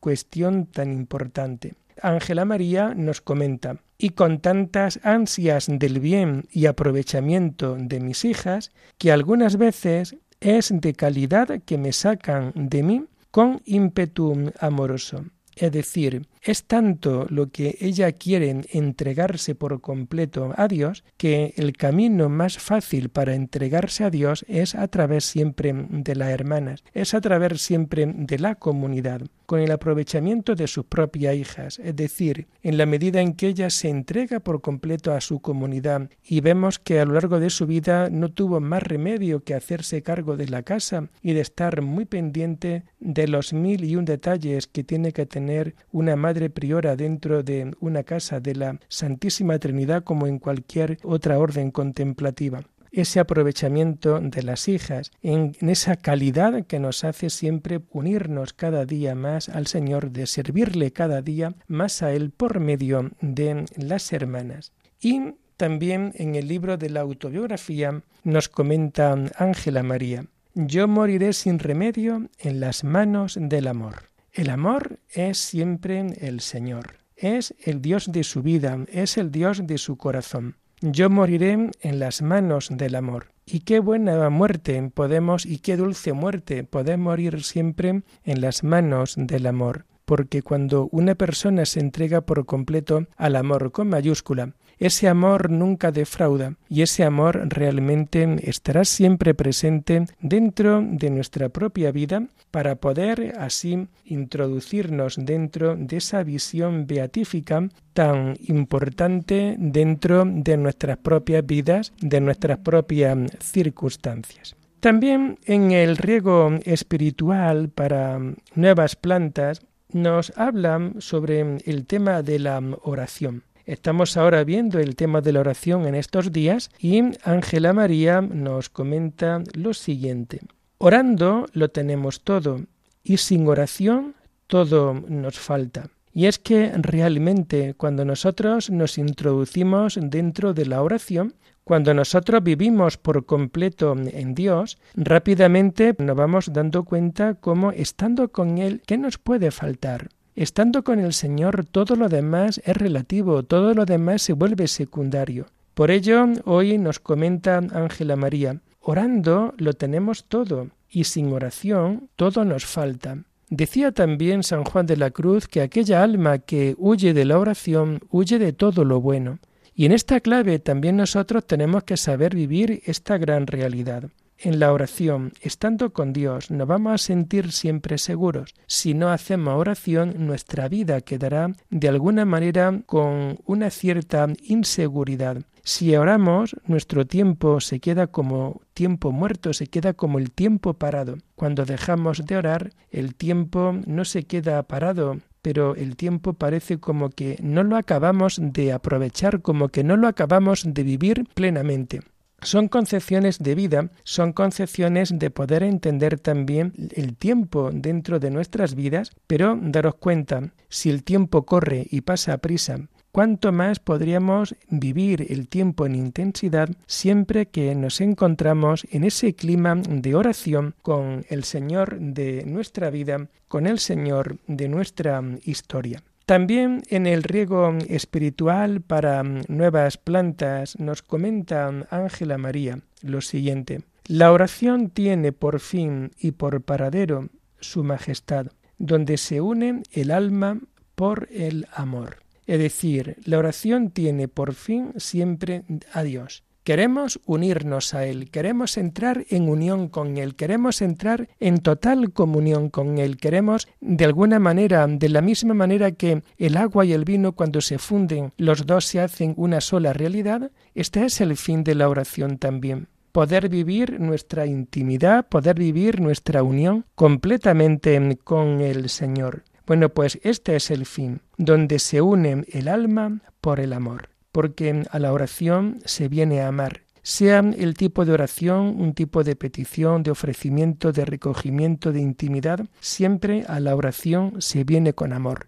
cuestión 0.00 0.66
tan 0.66 0.92
importante. 0.92 1.76
Ángela 2.02 2.44
María 2.44 2.92
nos 2.94 3.22
comenta, 3.22 3.78
y 3.96 4.10
con 4.10 4.38
tantas 4.40 5.00
ansias 5.02 5.66
del 5.66 5.98
bien 5.98 6.44
y 6.52 6.66
aprovechamiento 6.66 7.76
de 7.80 8.00
mis 8.00 8.26
hijas, 8.26 8.70
que 8.98 9.12
algunas 9.12 9.56
veces 9.56 10.16
es 10.40 10.74
de 10.78 10.92
calidad 10.92 11.62
que 11.64 11.78
me 11.78 11.94
sacan 11.94 12.52
de 12.54 12.82
mí 12.82 13.06
con 13.30 13.62
ímpetu 13.64 14.52
amoroso. 14.60 15.24
Es 15.56 15.72
decir, 15.72 16.26
es 16.44 16.64
tanto 16.64 17.26
lo 17.30 17.50
que 17.50 17.78
ella 17.80 18.12
quiere 18.12 18.62
entregarse 18.70 19.54
por 19.54 19.80
completo 19.80 20.52
a 20.56 20.68
Dios 20.68 21.02
que 21.16 21.54
el 21.56 21.72
camino 21.72 22.28
más 22.28 22.58
fácil 22.58 23.08
para 23.08 23.34
entregarse 23.34 24.04
a 24.04 24.10
Dios 24.10 24.44
es 24.46 24.74
a 24.74 24.86
través 24.88 25.24
siempre 25.24 25.72
de 25.74 26.14
las 26.14 26.28
hermanas, 26.30 26.84
es 26.92 27.14
a 27.14 27.20
través 27.22 27.62
siempre 27.62 28.06
de 28.06 28.38
la 28.38 28.56
comunidad, 28.56 29.22
con 29.46 29.60
el 29.60 29.70
aprovechamiento 29.70 30.54
de 30.54 30.66
sus 30.66 30.84
propias 30.84 31.34
hijas, 31.34 31.78
es 31.78 31.96
decir, 31.96 32.46
en 32.62 32.76
la 32.76 32.86
medida 32.86 33.20
en 33.20 33.34
que 33.34 33.48
ella 33.48 33.70
se 33.70 33.88
entrega 33.88 34.40
por 34.40 34.60
completo 34.60 35.12
a 35.12 35.20
su 35.20 35.40
comunidad 35.40 36.10
y 36.22 36.40
vemos 36.40 36.78
que 36.78 37.00
a 37.00 37.06
lo 37.06 37.14
largo 37.14 37.40
de 37.40 37.50
su 37.50 37.66
vida 37.66 38.10
no 38.10 38.30
tuvo 38.30 38.60
más 38.60 38.82
remedio 38.82 39.44
que 39.44 39.54
hacerse 39.54 40.02
cargo 40.02 40.36
de 40.36 40.48
la 40.48 40.62
casa 40.62 41.08
y 41.22 41.32
de 41.32 41.40
estar 41.40 41.80
muy 41.80 42.04
pendiente 42.04 42.84
de 43.00 43.28
los 43.28 43.52
mil 43.52 43.84
y 43.84 43.96
un 43.96 44.04
detalles 44.04 44.66
que 44.66 44.84
tiene 44.84 45.12
que 45.12 45.26
tener 45.26 45.74
una 45.90 46.16
madre 46.16 46.33
priora 46.50 46.96
dentro 46.96 47.42
de 47.42 47.74
una 47.80 48.02
casa 48.02 48.40
de 48.40 48.54
la 48.54 48.78
Santísima 48.88 49.58
Trinidad 49.58 50.04
como 50.04 50.26
en 50.26 50.38
cualquier 50.38 50.98
otra 51.02 51.38
orden 51.38 51.70
contemplativa 51.70 52.62
ese 52.94 53.20
aprovechamiento 53.20 54.20
de 54.20 54.42
las 54.42 54.68
hijas, 54.68 55.10
en, 55.22 55.56
esa 55.60 55.96
calidad 55.96 56.64
que 56.66 56.78
nos 56.78 57.04
hace 57.04 57.28
siempre 57.30 57.80
unirnos 57.90 58.52
cada 58.52 58.84
día 58.86 59.14
más 59.14 59.48
al 59.48 59.66
Señor, 59.66 60.10
de 60.10 60.26
servirle 60.26 60.92
cada 60.92 61.20
día 61.20 61.54
más 61.66 62.02
a 62.02 62.12
Él 62.12 62.30
por 62.30 62.60
medio 62.60 63.10
de 63.20 63.64
las 63.76 64.12
hermanas. 64.12 64.72
Y 65.00 65.34
también 65.56 66.12
en 66.16 66.34
el 66.34 66.48
libro 66.48 66.76
de 66.76 66.90
la 66.90 67.00
autobiografía 67.00 68.02
nos 68.22 68.48
comenta 68.48 69.14
Ángela 69.36 69.82
María, 69.82 70.26
yo 70.54 70.86
moriré 70.86 71.32
sin 71.32 71.58
remedio 71.58 72.28
en 72.38 72.60
las 72.60 72.84
manos 72.84 73.36
del 73.40 73.66
amor. 73.66 74.13
El 74.34 74.50
amor 74.50 74.98
es 75.10 75.38
siempre 75.38 76.04
el 76.18 76.40
Señor, 76.40 76.96
es 77.14 77.54
el 77.60 77.80
Dios 77.80 78.10
de 78.10 78.24
su 78.24 78.42
vida, 78.42 78.84
es 78.88 79.16
el 79.16 79.30
Dios 79.30 79.64
de 79.64 79.78
su 79.78 79.96
corazón. 79.96 80.56
Yo 80.80 81.08
moriré 81.08 81.70
en 81.80 81.98
las 82.00 82.20
manos 82.20 82.68
del 82.68 82.96
amor. 82.96 83.28
Y 83.46 83.60
qué 83.60 83.78
buena 83.78 84.28
muerte 84.30 84.90
podemos 84.92 85.46
y 85.46 85.58
qué 85.58 85.76
dulce 85.76 86.14
muerte 86.14 86.64
podemos 86.64 87.04
morir 87.04 87.44
siempre 87.44 88.02
en 88.24 88.40
las 88.40 88.64
manos 88.64 89.14
del 89.16 89.46
amor 89.46 89.86
porque 90.04 90.42
cuando 90.42 90.88
una 90.92 91.14
persona 91.14 91.64
se 91.64 91.80
entrega 91.80 92.20
por 92.22 92.44
completo 92.46 93.06
al 93.16 93.36
amor 93.36 93.72
con 93.72 93.88
mayúscula, 93.88 94.52
ese 94.78 95.08
amor 95.08 95.50
nunca 95.50 95.92
defrauda 95.92 96.54
y 96.68 96.82
ese 96.82 97.04
amor 97.04 97.48
realmente 97.48 98.38
estará 98.48 98.84
siempre 98.84 99.34
presente 99.34 100.06
dentro 100.20 100.82
de 100.82 101.10
nuestra 101.10 101.48
propia 101.48 101.92
vida 101.92 102.28
para 102.50 102.76
poder 102.76 103.34
así 103.38 103.88
introducirnos 104.04 105.16
dentro 105.18 105.76
de 105.76 105.96
esa 105.96 106.22
visión 106.22 106.86
beatífica 106.86 107.68
tan 107.92 108.36
importante 108.46 109.56
dentro 109.58 110.24
de 110.24 110.56
nuestras 110.56 110.98
propias 110.98 111.44
vidas, 111.46 111.92
de 112.00 112.20
nuestras 112.20 112.58
propias 112.58 113.18
circunstancias. 113.40 114.56
También 114.80 115.38
en 115.46 115.72
el 115.72 115.96
riego 115.96 116.50
espiritual 116.64 117.70
para 117.70 118.20
nuevas 118.54 118.96
plantas 118.96 119.62
nos 119.90 120.32
hablan 120.36 121.00
sobre 121.00 121.58
el 121.64 121.86
tema 121.86 122.22
de 122.22 122.38
la 122.38 122.60
oración. 122.82 123.44
Estamos 123.66 124.18
ahora 124.18 124.44
viendo 124.44 124.78
el 124.78 124.94
tema 124.94 125.22
de 125.22 125.32
la 125.32 125.40
oración 125.40 125.86
en 125.86 125.94
estos 125.94 126.32
días 126.32 126.70
y 126.78 127.00
Ángela 127.22 127.72
María 127.72 128.20
nos 128.20 128.68
comenta 128.68 129.42
lo 129.54 129.72
siguiente. 129.72 130.40
Orando 130.76 131.46
lo 131.52 131.70
tenemos 131.70 132.20
todo 132.22 132.60
y 133.02 133.16
sin 133.16 133.48
oración 133.48 134.14
todo 134.48 134.92
nos 134.92 135.38
falta. 135.38 135.88
Y 136.12 136.26
es 136.26 136.38
que 136.38 136.72
realmente 136.76 137.72
cuando 137.74 138.04
nosotros 138.04 138.68
nos 138.70 138.98
introducimos 138.98 139.98
dentro 140.00 140.52
de 140.52 140.66
la 140.66 140.82
oración, 140.82 141.34
cuando 141.64 141.94
nosotros 141.94 142.42
vivimos 142.42 142.98
por 142.98 143.24
completo 143.24 143.96
en 143.96 144.34
Dios, 144.34 144.76
rápidamente 144.94 145.96
nos 145.98 146.14
vamos 146.14 146.52
dando 146.52 146.84
cuenta 146.84 147.34
cómo 147.34 147.72
estando 147.72 148.30
con 148.30 148.58
Él, 148.58 148.82
¿qué 148.86 148.98
nos 148.98 149.16
puede 149.16 149.50
faltar? 149.50 150.10
Estando 150.36 150.82
con 150.82 150.98
el 150.98 151.12
Señor, 151.12 151.64
todo 151.64 151.94
lo 151.94 152.08
demás 152.08 152.60
es 152.64 152.76
relativo, 152.76 153.44
todo 153.44 153.72
lo 153.72 153.84
demás 153.84 154.22
se 154.22 154.32
vuelve 154.32 154.66
secundario. 154.66 155.46
Por 155.74 155.92
ello, 155.92 156.26
hoy 156.44 156.76
nos 156.76 156.98
comenta 156.98 157.58
Ángela 157.58 158.16
María, 158.16 158.60
orando 158.80 159.54
lo 159.58 159.74
tenemos 159.74 160.24
todo, 160.24 160.70
y 160.90 161.04
sin 161.04 161.32
oración 161.32 162.08
todo 162.16 162.44
nos 162.44 162.66
falta. 162.66 163.18
Decía 163.48 163.92
también 163.92 164.42
San 164.42 164.64
Juan 164.64 164.86
de 164.86 164.96
la 164.96 165.10
Cruz 165.10 165.46
que 165.46 165.60
aquella 165.60 166.02
alma 166.02 166.38
que 166.38 166.74
huye 166.78 167.14
de 167.14 167.24
la 167.24 167.38
oración 167.38 168.00
huye 168.10 168.40
de 168.40 168.52
todo 168.52 168.84
lo 168.84 169.00
bueno. 169.00 169.38
Y 169.72 169.86
en 169.86 169.92
esta 169.92 170.18
clave 170.18 170.58
también 170.58 170.96
nosotros 170.96 171.46
tenemos 171.46 171.84
que 171.84 171.96
saber 171.96 172.34
vivir 172.34 172.82
esta 172.86 173.18
gran 173.18 173.46
realidad. 173.46 174.10
En 174.44 174.60
la 174.60 174.74
oración, 174.74 175.32
estando 175.40 175.94
con 175.94 176.12
Dios, 176.12 176.50
nos 176.50 176.68
vamos 176.68 176.92
a 176.92 176.98
sentir 176.98 177.50
siempre 177.50 177.96
seguros. 177.96 178.54
Si 178.66 178.92
no 178.92 179.08
hacemos 179.08 179.54
oración, 179.54 180.26
nuestra 180.26 180.68
vida 180.68 181.00
quedará 181.00 181.54
de 181.70 181.88
alguna 181.88 182.26
manera 182.26 182.82
con 182.84 183.38
una 183.46 183.70
cierta 183.70 184.28
inseguridad. 184.42 185.38
Si 185.62 185.96
oramos, 185.96 186.56
nuestro 186.66 187.06
tiempo 187.06 187.58
se 187.62 187.80
queda 187.80 188.06
como 188.06 188.60
tiempo 188.74 189.12
muerto, 189.12 189.54
se 189.54 189.66
queda 189.66 189.94
como 189.94 190.18
el 190.18 190.30
tiempo 190.30 190.74
parado. 190.74 191.16
Cuando 191.36 191.64
dejamos 191.64 192.26
de 192.26 192.36
orar, 192.36 192.72
el 192.90 193.14
tiempo 193.14 193.74
no 193.86 194.04
se 194.04 194.24
queda 194.24 194.62
parado, 194.64 195.20
pero 195.40 195.74
el 195.74 195.96
tiempo 195.96 196.34
parece 196.34 196.76
como 196.76 197.08
que 197.08 197.38
no 197.42 197.64
lo 197.64 197.78
acabamos 197.78 198.38
de 198.42 198.74
aprovechar, 198.74 199.40
como 199.40 199.70
que 199.70 199.84
no 199.84 199.96
lo 199.96 200.06
acabamos 200.06 200.64
de 200.66 200.82
vivir 200.82 201.24
plenamente. 201.32 202.02
Son 202.44 202.68
concepciones 202.68 203.38
de 203.38 203.54
vida, 203.54 203.90
son 204.02 204.34
concepciones 204.34 205.18
de 205.18 205.30
poder 205.30 205.62
entender 205.62 206.18
también 206.18 206.74
el 206.94 207.16
tiempo 207.16 207.70
dentro 207.72 208.20
de 208.20 208.30
nuestras 208.30 208.74
vidas, 208.74 209.12
pero 209.26 209.58
daros 209.58 209.94
cuenta, 209.94 210.52
si 210.68 210.90
el 210.90 211.04
tiempo 211.04 211.46
corre 211.46 211.86
y 211.90 212.02
pasa 212.02 212.34
a 212.34 212.38
prisa, 212.38 212.80
cuánto 213.12 213.50
más 213.50 213.78
podríamos 213.78 214.56
vivir 214.68 215.24
el 215.32 215.48
tiempo 215.48 215.86
en 215.86 215.94
intensidad 215.94 216.68
siempre 216.86 217.46
que 217.46 217.74
nos 217.74 218.02
encontramos 218.02 218.86
en 218.90 219.04
ese 219.04 219.34
clima 219.34 219.76
de 219.76 220.14
oración 220.14 220.74
con 220.82 221.24
el 221.30 221.44
Señor 221.44 221.98
de 221.98 222.44
nuestra 222.44 222.90
vida, 222.90 223.28
con 223.48 223.66
el 223.66 223.78
Señor 223.78 224.36
de 224.46 224.68
nuestra 224.68 225.22
historia. 225.44 226.02
También 226.26 226.82
en 226.88 227.06
el 227.06 227.22
riego 227.22 227.76
espiritual 227.88 228.80
para 228.80 229.22
nuevas 229.22 229.98
plantas 229.98 230.78
nos 230.78 231.02
comenta 231.02 231.70
Ángela 231.90 232.38
María 232.38 232.78
lo 233.02 233.20
siguiente. 233.20 233.82
La 234.06 234.32
oración 234.32 234.90
tiene 234.90 235.32
por 235.32 235.60
fin 235.60 236.12
y 236.18 236.32
por 236.32 236.62
paradero 236.62 237.28
su 237.60 237.84
majestad, 237.84 238.46
donde 238.78 239.18
se 239.18 239.40
une 239.40 239.82
el 239.92 240.10
alma 240.10 240.60
por 240.94 241.28
el 241.30 241.66
amor. 241.72 242.18
Es 242.46 242.58
decir, 242.58 243.16
la 243.24 243.38
oración 243.38 243.90
tiene 243.90 244.28
por 244.28 244.54
fin 244.54 244.92
siempre 244.96 245.64
a 245.92 246.02
Dios. 246.02 246.43
Queremos 246.64 247.20
unirnos 247.26 247.92
a 247.92 248.06
Él, 248.06 248.30
queremos 248.30 248.78
entrar 248.78 249.26
en 249.28 249.50
unión 249.50 249.88
con 249.88 250.16
Él, 250.16 250.34
queremos 250.34 250.80
entrar 250.80 251.28
en 251.38 251.58
total 251.58 252.10
comunión 252.12 252.70
con 252.70 252.96
Él, 252.96 253.18
queremos 253.18 253.68
de 253.82 254.06
alguna 254.06 254.38
manera, 254.38 254.86
de 254.86 255.10
la 255.10 255.20
misma 255.20 255.52
manera 255.52 255.92
que 255.92 256.22
el 256.38 256.56
agua 256.56 256.86
y 256.86 256.94
el 256.94 257.04
vino 257.04 257.32
cuando 257.32 257.60
se 257.60 257.76
funden, 257.76 258.32
los 258.38 258.64
dos 258.64 258.86
se 258.86 259.00
hacen 259.00 259.34
una 259.36 259.60
sola 259.60 259.92
realidad, 259.92 260.50
este 260.74 261.04
es 261.04 261.20
el 261.20 261.36
fin 261.36 261.64
de 261.64 261.74
la 261.74 261.88
oración 261.88 262.38
también 262.38 262.88
poder 263.12 263.48
vivir 263.48 264.00
nuestra 264.00 264.44
intimidad, 264.44 265.28
poder 265.28 265.56
vivir 265.56 266.00
nuestra 266.00 266.42
unión 266.42 266.84
completamente 266.96 268.18
con 268.24 268.60
el 268.60 268.88
Señor. 268.88 269.44
Bueno, 269.68 269.88
pues 269.88 270.18
este 270.24 270.56
es 270.56 270.72
el 270.72 270.84
fin, 270.84 271.20
donde 271.38 271.78
se 271.78 272.00
une 272.00 272.44
el 272.50 272.66
alma 272.66 273.20
por 273.40 273.60
el 273.60 273.72
amor, 273.72 274.08
porque 274.34 274.82
a 274.90 274.98
la 274.98 275.12
oración 275.12 275.78
se 275.84 276.08
viene 276.08 276.40
a 276.40 276.48
amar. 276.48 276.80
Sea 277.02 277.38
el 277.38 277.74
tipo 277.74 278.04
de 278.04 278.12
oración, 278.12 278.74
un 278.80 278.92
tipo 278.92 279.22
de 279.22 279.36
petición, 279.36 280.02
de 280.02 280.10
ofrecimiento, 280.10 280.90
de 280.90 281.04
recogimiento, 281.04 281.92
de 281.92 282.00
intimidad, 282.00 282.66
siempre 282.80 283.44
a 283.46 283.60
la 283.60 283.76
oración 283.76 284.42
se 284.42 284.64
viene 284.64 284.92
con 284.92 285.12
amor. 285.12 285.46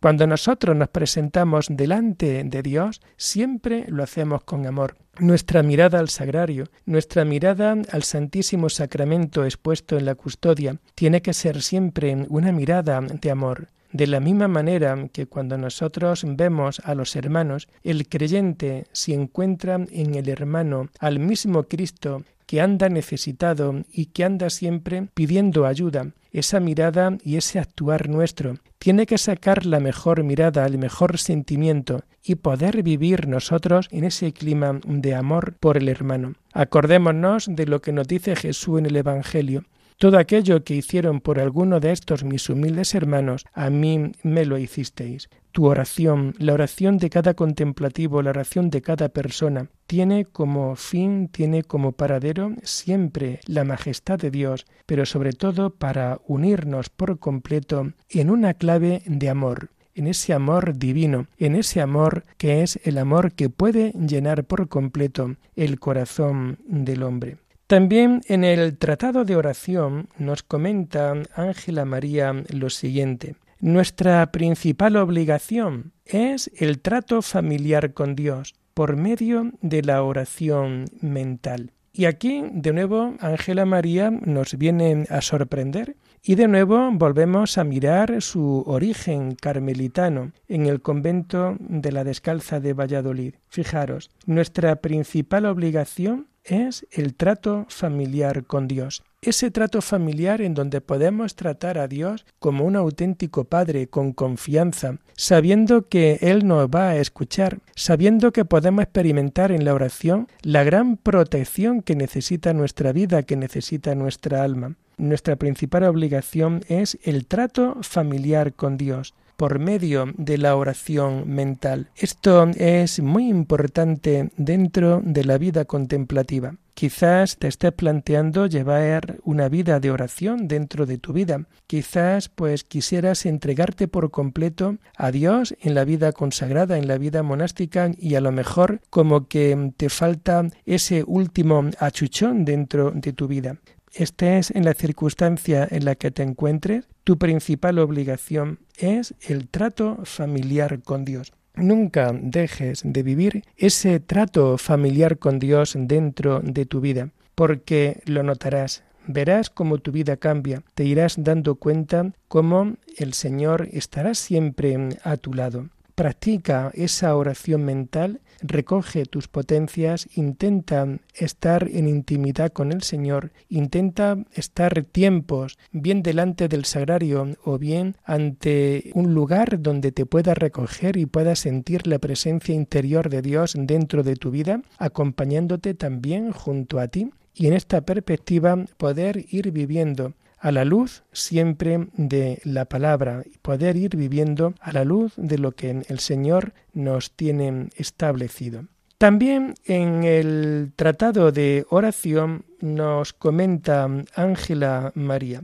Cuando 0.00 0.26
nosotros 0.26 0.74
nos 0.76 0.88
presentamos 0.88 1.68
delante 1.70 2.42
de 2.42 2.62
Dios, 2.62 3.00
siempre 3.16 3.84
lo 3.86 4.02
hacemos 4.02 4.42
con 4.42 4.66
amor. 4.66 4.96
Nuestra 5.20 5.62
mirada 5.62 6.00
al 6.00 6.08
sagrario, 6.08 6.64
nuestra 6.86 7.24
mirada 7.24 7.76
al 7.92 8.02
Santísimo 8.02 8.68
Sacramento 8.68 9.44
expuesto 9.44 9.96
en 9.96 10.06
la 10.06 10.16
custodia, 10.16 10.80
tiene 10.96 11.22
que 11.22 11.34
ser 11.34 11.62
siempre 11.62 12.26
una 12.28 12.50
mirada 12.50 13.00
de 13.00 13.30
amor. 13.30 13.68
De 13.94 14.08
la 14.08 14.18
misma 14.18 14.48
manera 14.48 15.08
que 15.12 15.26
cuando 15.26 15.56
nosotros 15.56 16.24
vemos 16.26 16.80
a 16.80 16.96
los 16.96 17.14
hermanos, 17.14 17.68
el 17.84 18.08
creyente 18.08 18.88
si 18.90 19.14
encuentra 19.14 19.76
en 19.88 20.16
el 20.16 20.28
hermano 20.28 20.88
al 20.98 21.20
mismo 21.20 21.68
Cristo 21.68 22.24
que 22.44 22.60
anda 22.60 22.88
necesitado 22.88 23.84
y 23.92 24.06
que 24.06 24.24
anda 24.24 24.50
siempre 24.50 25.06
pidiendo 25.14 25.64
ayuda, 25.64 26.08
esa 26.32 26.58
mirada 26.58 27.16
y 27.22 27.36
ese 27.36 27.60
actuar 27.60 28.08
nuestro 28.08 28.56
tiene 28.80 29.06
que 29.06 29.16
sacar 29.16 29.64
la 29.64 29.78
mejor 29.78 30.24
mirada, 30.24 30.66
el 30.66 30.76
mejor 30.76 31.18
sentimiento 31.18 32.02
y 32.24 32.34
poder 32.34 32.82
vivir 32.82 33.28
nosotros 33.28 33.86
en 33.92 34.02
ese 34.02 34.32
clima 34.32 34.80
de 34.84 35.14
amor 35.14 35.54
por 35.60 35.76
el 35.76 35.88
hermano. 35.88 36.34
Acordémonos 36.52 37.46
de 37.48 37.66
lo 37.66 37.80
que 37.80 37.92
nos 37.92 38.08
dice 38.08 38.34
Jesús 38.34 38.80
en 38.80 38.86
el 38.86 38.96
Evangelio. 38.96 39.62
Todo 39.96 40.18
aquello 40.18 40.64
que 40.64 40.74
hicieron 40.74 41.20
por 41.20 41.38
alguno 41.38 41.78
de 41.78 41.92
estos 41.92 42.24
mis 42.24 42.48
humildes 42.50 42.94
hermanos, 42.94 43.46
a 43.52 43.70
mí 43.70 44.12
me 44.22 44.44
lo 44.44 44.58
hicisteis. 44.58 45.30
Tu 45.52 45.66
oración, 45.66 46.34
la 46.38 46.52
oración 46.52 46.98
de 46.98 47.10
cada 47.10 47.34
contemplativo, 47.34 48.20
la 48.20 48.30
oración 48.30 48.70
de 48.70 48.82
cada 48.82 49.08
persona, 49.08 49.68
tiene 49.86 50.24
como 50.24 50.74
fin, 50.74 51.28
tiene 51.28 51.62
como 51.62 51.92
paradero 51.92 52.50
siempre 52.64 53.38
la 53.46 53.62
majestad 53.62 54.18
de 54.18 54.32
Dios, 54.32 54.66
pero 54.84 55.06
sobre 55.06 55.32
todo 55.32 55.70
para 55.70 56.20
unirnos 56.26 56.90
por 56.90 57.20
completo 57.20 57.92
en 58.10 58.30
una 58.30 58.54
clave 58.54 59.02
de 59.06 59.28
amor 59.28 59.70
en 59.94 60.08
ese 60.08 60.32
amor 60.32 60.76
divino, 60.76 61.28
en 61.38 61.54
ese 61.54 61.80
amor 61.80 62.24
que 62.36 62.62
es 62.62 62.80
el 62.82 62.98
amor 62.98 63.32
que 63.32 63.48
puede 63.48 63.92
llenar 63.92 64.44
por 64.44 64.68
completo 64.68 65.36
el 65.54 65.78
corazón 65.78 66.58
del 66.66 67.04
hombre. 67.04 67.38
También 67.66 68.20
en 68.28 68.44
el 68.44 68.76
Tratado 68.76 69.24
de 69.24 69.36
Oración 69.36 70.08
nos 70.18 70.42
comenta 70.42 71.14
Ángela 71.34 71.86
María 71.86 72.34
lo 72.50 72.68
siguiente. 72.68 73.36
Nuestra 73.58 74.30
principal 74.32 74.96
obligación 74.96 75.92
es 76.04 76.50
el 76.58 76.80
trato 76.80 77.22
familiar 77.22 77.94
con 77.94 78.14
Dios 78.14 78.54
por 78.74 78.96
medio 78.96 79.52
de 79.62 79.82
la 79.82 80.02
oración 80.02 80.84
mental. 81.00 81.72
Y 81.96 82.04
aquí, 82.04 82.44
de 82.52 82.72
nuevo, 82.72 83.14
Ángela 83.20 83.64
María 83.64 84.10
nos 84.10 84.58
viene 84.58 85.06
a 85.08 85.22
sorprender 85.22 85.96
y 86.26 86.36
de 86.36 86.48
nuevo 86.48 86.90
volvemos 86.92 87.58
a 87.58 87.64
mirar 87.64 88.22
su 88.22 88.64
origen 88.66 89.34
carmelitano 89.34 90.32
en 90.48 90.64
el 90.64 90.80
convento 90.80 91.56
de 91.60 91.92
la 91.92 92.02
Descalza 92.02 92.60
de 92.60 92.72
Valladolid. 92.72 93.34
Fijaros, 93.48 94.10
nuestra 94.24 94.76
principal 94.76 95.44
obligación 95.44 96.28
es 96.42 96.86
el 96.90 97.14
trato 97.14 97.66
familiar 97.68 98.44
con 98.44 98.68
Dios. 98.68 99.02
Ese 99.26 99.50
trato 99.50 99.80
familiar 99.80 100.42
en 100.42 100.52
donde 100.52 100.82
podemos 100.82 101.34
tratar 101.34 101.78
a 101.78 101.88
Dios 101.88 102.26
como 102.38 102.66
un 102.66 102.76
auténtico 102.76 103.44
Padre 103.44 103.86
con 103.86 104.12
confianza, 104.12 104.98
sabiendo 105.16 105.88
que 105.88 106.18
Él 106.20 106.46
nos 106.46 106.68
va 106.68 106.90
a 106.90 106.96
escuchar, 106.96 107.60
sabiendo 107.74 108.32
que 108.32 108.44
podemos 108.44 108.82
experimentar 108.82 109.50
en 109.50 109.64
la 109.64 109.72
oración 109.72 110.28
la 110.42 110.62
gran 110.62 110.98
protección 110.98 111.80
que 111.80 111.96
necesita 111.96 112.52
nuestra 112.52 112.92
vida, 112.92 113.22
que 113.22 113.36
necesita 113.36 113.94
nuestra 113.94 114.42
alma. 114.42 114.76
Nuestra 114.98 115.36
principal 115.36 115.84
obligación 115.84 116.60
es 116.68 116.98
el 117.02 117.26
trato 117.26 117.78
familiar 117.80 118.52
con 118.52 118.76
Dios 118.76 119.14
por 119.38 119.58
medio 119.58 120.12
de 120.18 120.36
la 120.36 120.54
oración 120.54 121.26
mental. 121.28 121.88
Esto 121.96 122.46
es 122.56 123.00
muy 123.00 123.28
importante 123.28 124.28
dentro 124.36 125.00
de 125.02 125.24
la 125.24 125.38
vida 125.38 125.64
contemplativa. 125.64 126.56
Quizás 126.74 127.36
te 127.38 127.48
estés 127.48 127.72
planteando 127.72 128.46
llevar 128.46 129.18
una 129.22 129.48
vida 129.48 129.80
de 129.80 129.90
oración 129.90 130.48
dentro 130.48 130.86
de 130.86 130.98
tu 130.98 131.12
vida. 131.12 131.46
Quizás 131.66 132.28
pues 132.28 132.64
quisieras 132.64 133.26
entregarte 133.26 133.88
por 133.88 134.10
completo 134.10 134.76
a 134.96 135.10
Dios 135.10 135.54
en 135.60 135.74
la 135.74 135.84
vida 135.84 136.12
consagrada, 136.12 136.76
en 136.76 136.88
la 136.88 136.98
vida 136.98 137.22
monástica 137.22 137.90
y 137.96 138.16
a 138.16 138.20
lo 138.20 138.32
mejor 138.32 138.80
como 138.90 139.28
que 139.28 139.72
te 139.76 139.88
falta 139.88 140.48
ese 140.66 141.04
último 141.06 141.70
achuchón 141.78 142.44
dentro 142.44 142.90
de 142.90 143.12
tu 143.12 143.28
vida 143.28 143.58
estés 143.94 144.50
en 144.50 144.64
la 144.64 144.74
circunstancia 144.74 145.66
en 145.70 145.84
la 145.84 145.94
que 145.94 146.10
te 146.10 146.22
encuentres, 146.22 146.88
tu 147.04 147.16
principal 147.16 147.78
obligación 147.78 148.60
es 148.76 149.14
el 149.20 149.48
trato 149.48 150.00
familiar 150.04 150.82
con 150.82 151.04
Dios. 151.04 151.32
Nunca 151.56 152.12
dejes 152.12 152.82
de 152.84 153.02
vivir 153.02 153.44
ese 153.56 154.00
trato 154.00 154.58
familiar 154.58 155.18
con 155.18 155.38
Dios 155.38 155.74
dentro 155.78 156.40
de 156.40 156.66
tu 156.66 156.80
vida, 156.80 157.10
porque 157.34 158.00
lo 158.06 158.22
notarás. 158.22 158.82
Verás 159.06 159.50
cómo 159.50 159.78
tu 159.78 159.92
vida 159.92 160.16
cambia, 160.16 160.62
te 160.74 160.84
irás 160.84 161.16
dando 161.18 161.56
cuenta 161.56 162.12
cómo 162.26 162.76
el 162.96 163.12
Señor 163.12 163.68
estará 163.70 164.14
siempre 164.14 164.76
a 165.04 165.16
tu 165.16 165.34
lado. 165.34 165.68
Practica 165.94 166.72
esa 166.74 167.14
oración 167.14 167.64
mental, 167.64 168.20
recoge 168.44 169.06
tus 169.06 169.26
potencias, 169.26 170.06
intenta 170.14 170.86
estar 171.14 171.68
en 171.72 171.88
intimidad 171.88 172.52
con 172.52 172.72
el 172.72 172.82
Señor, 172.82 173.32
intenta 173.48 174.18
estar 174.32 174.84
tiempos 174.84 175.58
bien 175.72 176.02
delante 176.02 176.48
del 176.48 176.66
sagrario 176.66 177.26
o 177.42 177.58
bien 177.58 177.96
ante 178.04 178.90
un 178.94 179.14
lugar 179.14 179.62
donde 179.62 179.92
te 179.92 180.04
puedas 180.06 180.36
recoger 180.36 180.96
y 180.96 181.06
puedas 181.06 181.38
sentir 181.38 181.86
la 181.86 181.98
presencia 181.98 182.54
interior 182.54 183.08
de 183.08 183.22
Dios 183.22 183.54
dentro 183.56 184.02
de 184.02 184.16
tu 184.16 184.30
vida, 184.30 184.60
acompañándote 184.78 185.74
también 185.74 186.30
junto 186.30 186.78
a 186.78 186.88
ti. 186.88 187.10
Y 187.36 187.48
en 187.48 187.54
esta 187.54 187.80
perspectiva 187.80 188.64
poder 188.76 189.24
ir 189.30 189.50
viviendo 189.50 190.12
a 190.44 190.52
la 190.52 190.66
luz 190.66 191.04
siempre 191.12 191.88
de 191.94 192.38
la 192.44 192.66
palabra 192.66 193.22
y 193.24 193.38
poder 193.38 193.76
ir 193.76 193.96
viviendo 193.96 194.52
a 194.60 194.72
la 194.72 194.84
luz 194.84 195.14
de 195.16 195.38
lo 195.38 195.52
que 195.52 195.82
el 195.88 195.98
Señor 196.00 196.52
nos 196.74 197.12
tiene 197.12 197.70
establecido. 197.76 198.66
También 198.98 199.54
en 199.64 200.04
el 200.04 200.72
tratado 200.76 201.32
de 201.32 201.64
oración 201.70 202.44
nos 202.60 203.14
comenta 203.14 203.88
Ángela 204.14 204.92
María, 204.94 205.42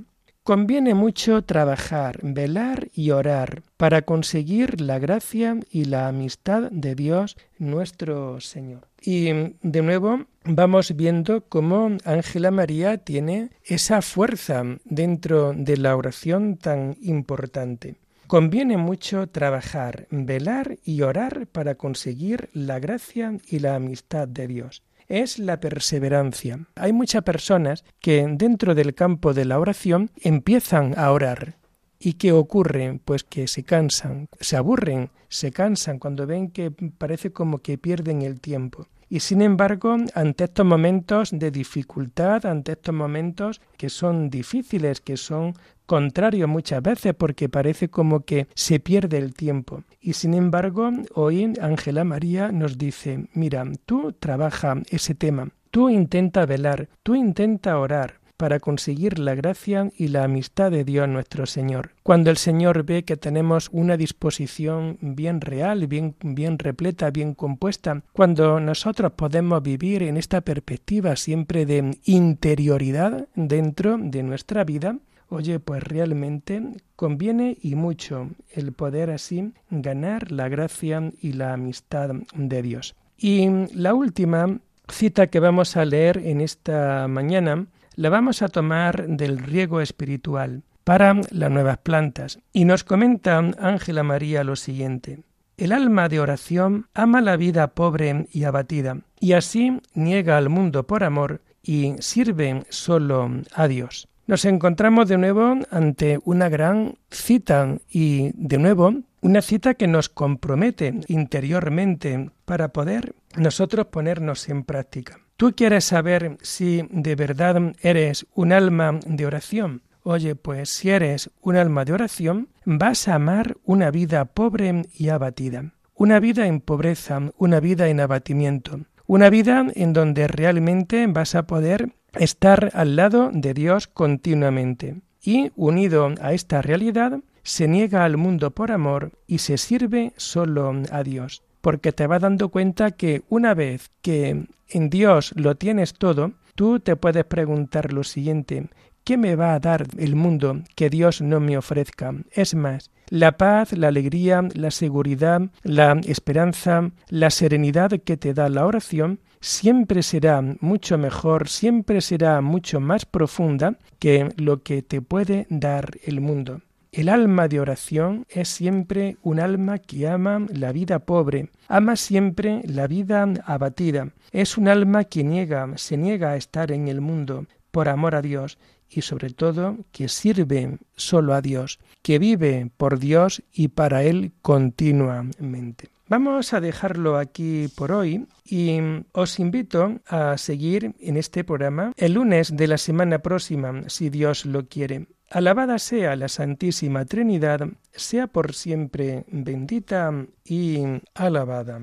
Conviene 0.51 0.95
mucho 0.95 1.43
trabajar, 1.43 2.19
velar 2.25 2.89
y 2.93 3.13
orar 3.13 3.63
para 3.77 4.03
conseguir 4.03 4.81
la 4.81 4.99
gracia 4.99 5.57
y 5.71 5.85
la 5.85 6.09
amistad 6.09 6.73
de 6.73 6.97
Dios 6.97 7.37
nuestro 7.59 8.41
Señor. 8.41 8.89
Y 9.01 9.31
de 9.63 9.83
nuevo 9.83 10.25
vamos 10.43 10.97
viendo 10.97 11.43
cómo 11.43 11.97
Ángela 12.05 12.51
María 12.51 12.99
tiene 12.99 13.51
esa 13.63 14.03
fuerza 14.03 14.65
dentro 14.85 15.53
de 15.55 15.77
la 15.77 15.95
oración 15.95 16.57
tan 16.57 16.97
importante. 17.01 17.95
Conviene 18.27 18.77
mucho 18.77 19.29
trabajar, 19.29 20.09
velar 20.11 20.79
y 20.85 21.03
orar 21.03 21.47
para 21.47 21.77
conseguir 21.77 22.51
la 22.55 22.81
gracia 22.81 23.39
y 23.47 23.61
la 23.61 23.77
amistad 23.77 24.27
de 24.27 24.49
Dios 24.49 24.83
es 25.11 25.41
la 25.41 25.59
perseverancia. 25.59 26.67
Hay 26.77 26.93
muchas 26.93 27.25
personas 27.25 27.85
que 27.99 28.27
dentro 28.31 28.75
del 28.75 28.95
campo 28.95 29.35
de 29.35 29.45
la 29.45 29.59
oración 29.59 30.11
empiezan 30.23 30.95
a 30.97 31.11
orar. 31.11 31.59
¿Y 31.99 32.15
qué 32.15 32.33
ocurre? 32.33 33.01
Pues 33.05 33.25
que 33.25 33.47
se 33.49 33.65
cansan, 33.65 34.29
se 34.41 34.57
aburren, 34.57 35.11
se 35.29 35.51
cansan 35.51 35.99
cuando 35.99 36.27
ven 36.27 36.51
que 36.51 36.71
parece 36.71 37.33
como 37.33 37.59
que 37.59 37.77
pierden 37.77 38.23
el 38.23 38.41
tiempo. 38.41 38.87
Y 39.13 39.19
sin 39.19 39.43
embargo, 39.43 39.97
ante 40.15 40.45
estos 40.45 40.65
momentos 40.65 41.31
de 41.33 41.51
dificultad, 41.51 42.47
ante 42.47 42.73
estos 42.73 42.95
momentos 42.95 43.61
que 43.77 43.89
son 43.89 44.31
difíciles, 44.31 45.01
que 45.01 45.17
son 45.17 45.55
contrarios 45.85 46.49
muchas 46.49 46.81
veces 46.81 47.13
porque 47.15 47.49
parece 47.49 47.89
como 47.89 48.21
que 48.21 48.47
se 48.55 48.79
pierde 48.79 49.19
el 49.19 49.35
tiempo. 49.35 49.83
Y 50.01 50.13
sin 50.13 50.33
embargo, 50.35 50.93
hoy 51.15 51.53
Ángela 51.61 52.05
María 52.05 52.53
nos 52.53 52.79
dice, 52.79 53.27
mira, 53.35 53.65
tú 53.85 54.13
trabaja 54.13 54.77
ese 54.91 55.17
tema, 55.17 55.49
tú 55.73 55.91
intenta 55.91 56.47
velar, 56.47 56.89
tú 57.03 57.17
intenta 57.17 57.81
orar, 57.81 58.20
para 58.41 58.59
conseguir 58.59 59.19
la 59.19 59.35
gracia 59.35 59.91
y 59.99 60.09
la 60.09 60.25
amistad 60.25 60.71
de 60.71 60.83
Dios 60.83 61.07
nuestro 61.07 61.45
Señor. 61.45 61.91
Cuando 62.03 62.31
el 62.31 62.39
Señor 62.39 62.85
ve 62.85 63.03
que 63.03 63.19
tenemos 63.19 63.69
una 63.71 63.99
disposición 63.99 64.97
bien 65.03 65.43
real, 65.43 65.87
bien, 65.87 66.15
bien 66.23 66.59
repleta, 66.59 67.11
bien 67.11 67.35
compuesta, 67.35 68.03
cuando 68.15 68.59
nosotros 68.59 69.13
podemos 69.13 69.63
vivir 69.63 70.03
en 70.05 70.17
esta 70.17 70.41
perspectiva 70.41 71.17
siempre 71.17 71.67
de 71.67 71.99
interioridad 72.07 73.29
dentro 73.35 73.99
de 74.01 74.23
nuestra 74.23 74.65
vida, 74.65 74.97
Oye, 75.33 75.61
pues 75.61 75.85
realmente 75.85 76.61
conviene 76.97 77.57
y 77.63 77.77
mucho 77.77 78.31
el 78.51 78.73
poder 78.73 79.11
así 79.11 79.53
ganar 79.71 80.33
la 80.33 80.49
gracia 80.49 81.13
y 81.21 81.35
la 81.35 81.53
amistad 81.53 82.11
de 82.35 82.63
Dios. 82.63 82.97
Y 83.17 83.47
la 83.73 83.95
última 83.95 84.59
cita 84.89 85.29
que 85.29 85.39
vamos 85.39 85.77
a 85.77 85.85
leer 85.85 86.19
en 86.19 86.41
esta 86.41 87.07
mañana 87.07 87.69
la 87.97 88.09
vamos 88.09 88.43
a 88.43 88.49
tomar 88.49 89.07
del 89.07 89.39
riego 89.39 89.81
espiritual 89.81 90.63
para 90.85 91.21
las 91.31 91.51
nuevas 91.51 91.79
plantas. 91.79 92.39
Y 92.53 92.65
nos 92.65 92.85
comenta 92.85 93.39
Ángela 93.39 94.03
María 94.03 94.45
lo 94.45 94.57
siguiente. 94.57 95.23
El 95.57 95.73
alma 95.73 96.09
de 96.09 96.21
oración 96.21 96.87
ama 96.95 97.21
la 97.21 97.37
vida 97.37 97.69
pobre 97.69 98.27
y 98.33 98.45
abatida, 98.45 98.99
y 99.21 99.33
así 99.35 99.81
niega 99.93 100.39
al 100.39 100.49
mundo 100.49 100.87
por 100.87 101.05
amor 101.05 101.43
y 101.63 101.95
sirve 102.01 102.65
solo 102.71 103.31
a 103.53 103.69
Dios. 103.69 104.09
Nos 104.27 104.45
encontramos 104.45 105.09
de 105.09 105.19
nuevo 105.19 105.59
ante 105.71 106.19
una 106.25 106.49
gran 106.49 106.95
cita 107.11 107.77
y 107.91 108.31
de 108.35 108.59
nuevo 108.59 108.95
una 109.21 109.43
cita 109.43 109.75
que 109.75 109.87
nos 109.87 110.09
compromete 110.09 110.95
interiormente 111.09 112.31
para 112.45 112.73
poder 112.73 113.15
nosotros 113.37 113.87
ponernos 113.87 114.49
en 114.49 114.65
práctica. 114.65 115.19
¿Tú 115.41 115.55
quieres 115.57 115.87
saber 115.87 116.37
si 116.43 116.87
de 116.91 117.15
verdad 117.15 117.73
eres 117.81 118.27
un 118.35 118.53
alma 118.53 119.01
de 119.07 119.25
oración? 119.25 119.81
Oye, 120.03 120.35
pues 120.35 120.69
si 120.69 120.91
eres 120.91 121.31
un 121.41 121.57
alma 121.57 121.87
de 121.87 121.95
oración, 121.95 122.51
vas 122.67 123.09
a 123.09 123.15
amar 123.15 123.57
una 123.65 123.91
vida 123.91 124.27
pobre 124.27 124.83
y 124.93 125.09
abatida, 125.09 125.73
una 125.95 126.21
vida 126.21 126.47
en 126.47 126.61
pobreza, 126.61 127.33
una 127.39 127.59
vida 127.59 127.89
en 127.89 128.01
abatimiento, 128.01 128.81
una 129.07 129.31
vida 129.31 129.65
en 129.75 129.95
donde 129.95 130.29
realmente 130.29 131.07
vas 131.07 131.35
a 131.35 131.47
poder 131.47 131.95
estar 132.19 132.71
al 132.75 132.97
lado 132.97 133.31
de 133.33 133.55
Dios 133.55 133.87
continuamente. 133.87 135.01
Y, 135.23 135.53
unido 135.57 136.13
a 136.21 136.35
esta 136.35 136.61
realidad, 136.61 137.19
se 137.43 137.67
niega 137.67 138.05
al 138.05 138.19
mundo 138.19 138.51
por 138.51 138.71
amor 138.73 139.13
y 139.27 139.39
se 139.39 139.57
sirve 139.57 140.13
solo 140.19 140.83
a 140.93 141.03
Dios 141.03 141.43
porque 141.61 141.93
te 141.93 142.07
vas 142.07 142.23
dando 142.23 142.49
cuenta 142.49 142.93
que 142.93 143.23
una 143.29 143.55
vez 143.55 143.91
que 144.03 144.45
en 144.69 144.91
Dios 144.91 145.33
lo 145.37 145.57
tienes 145.57 145.95
todo, 145.95 146.33
tú 146.55 146.81
te 146.81 146.97
puedes 146.97 147.25
preguntar 147.25 147.93
lo 147.93 148.05
siguiente, 148.05 148.69
¿qué 149.05 149.17
me 149.17 149.37
va 149.37 149.55
a 149.55 149.61
dar 149.61 149.87
el 149.99 150.15
mundo 150.17 150.63
que 150.75 150.91
Dios 150.91 151.21
no 151.21 151.41
me 151.41 151.57
ofrezca? 151.57 152.15
Es 152.33 152.55
más, 152.55 152.91
la 153.09 153.33
paz, 153.37 153.73
la 153.73 153.89
alegría, 153.89 154.47
la 154.55 154.71
seguridad, 154.71 155.43
la 155.63 156.01
esperanza, 156.07 156.91
la 157.09 157.31
serenidad 157.31 157.91
que 157.91 158.17
te 158.17 158.35
da 158.35 158.49
la 158.49 158.67
oración, 158.67 159.21
siempre 159.41 160.03
será 160.03 160.43
mucho 160.61 160.97
mejor, 160.99 161.49
siempre 161.49 162.01
será 162.01 162.41
mucho 162.41 162.79
más 162.79 163.07
profunda 163.07 163.79
que 163.99 164.29
lo 164.37 164.63
que 164.63 164.83
te 164.83 165.03
puede 165.03 165.47
dar 165.51 165.91
el 166.05 166.21
mundo. 166.21 166.61
El 166.93 167.09
alma 167.09 167.47
de 167.47 167.61
oración 167.61 168.27
es 168.29 168.49
siempre 168.49 169.17
un 169.23 169.39
alma 169.39 169.79
que 169.79 170.09
ama 170.09 170.45
la 170.53 170.73
vida 170.73 170.99
pobre, 170.99 171.51
ama 171.69 171.95
siempre 171.95 172.63
la 172.65 172.89
vida 172.89 173.33
abatida. 173.45 174.09
Es 174.33 174.59
un 174.59 174.67
alma 174.67 175.05
que 175.05 175.23
niega, 175.23 175.69
se 175.77 175.97
niega 175.97 176.31
a 176.31 176.37
estar 176.37 176.73
en 176.73 176.89
el 176.89 177.01
mundo 177.01 177.47
por 177.71 177.89
amor 177.89 178.17
a 178.17 178.23
Dios 178.23 178.59
y 178.89 179.03
sobre 179.03 179.31
todo 179.31 179.77
que 179.93 180.09
sirve 180.09 180.79
solo 180.97 181.35
a 181.35 181.41
Dios, 181.41 181.79
que 182.03 182.19
vive 182.19 182.73
por 182.77 182.99
Dios 182.99 183.45
y 183.53 183.69
para 183.69 184.03
Él 184.03 184.33
continuamente. 184.43 185.91
Vamos 186.09 186.53
a 186.55 186.61
dejarlo 186.61 187.19
aquí 187.19 187.69
por 187.77 187.93
hoy 187.93 188.27
y 188.45 188.81
os 189.13 189.39
invito 189.39 190.01
a 190.09 190.37
seguir 190.39 190.97
en 190.99 191.17
este 191.17 191.45
programa 191.45 191.93
el 191.97 192.15
lunes 192.15 192.57
de 192.57 192.67
la 192.67 192.79
semana 192.79 193.21
próxima, 193.21 193.89
si 193.89 194.11
Dios 194.11 194.45
lo 194.45 194.67
quiere. 194.67 195.07
Alabada 195.33 195.79
sea 195.79 196.17
la 196.17 196.29
Santísima 196.29 197.05
Trinidad, 197.05 197.61
sea 197.93 198.27
por 198.27 198.53
siempre 198.53 199.25
bendita 199.29 200.27
y 200.45 200.81
alabada. 201.15 201.83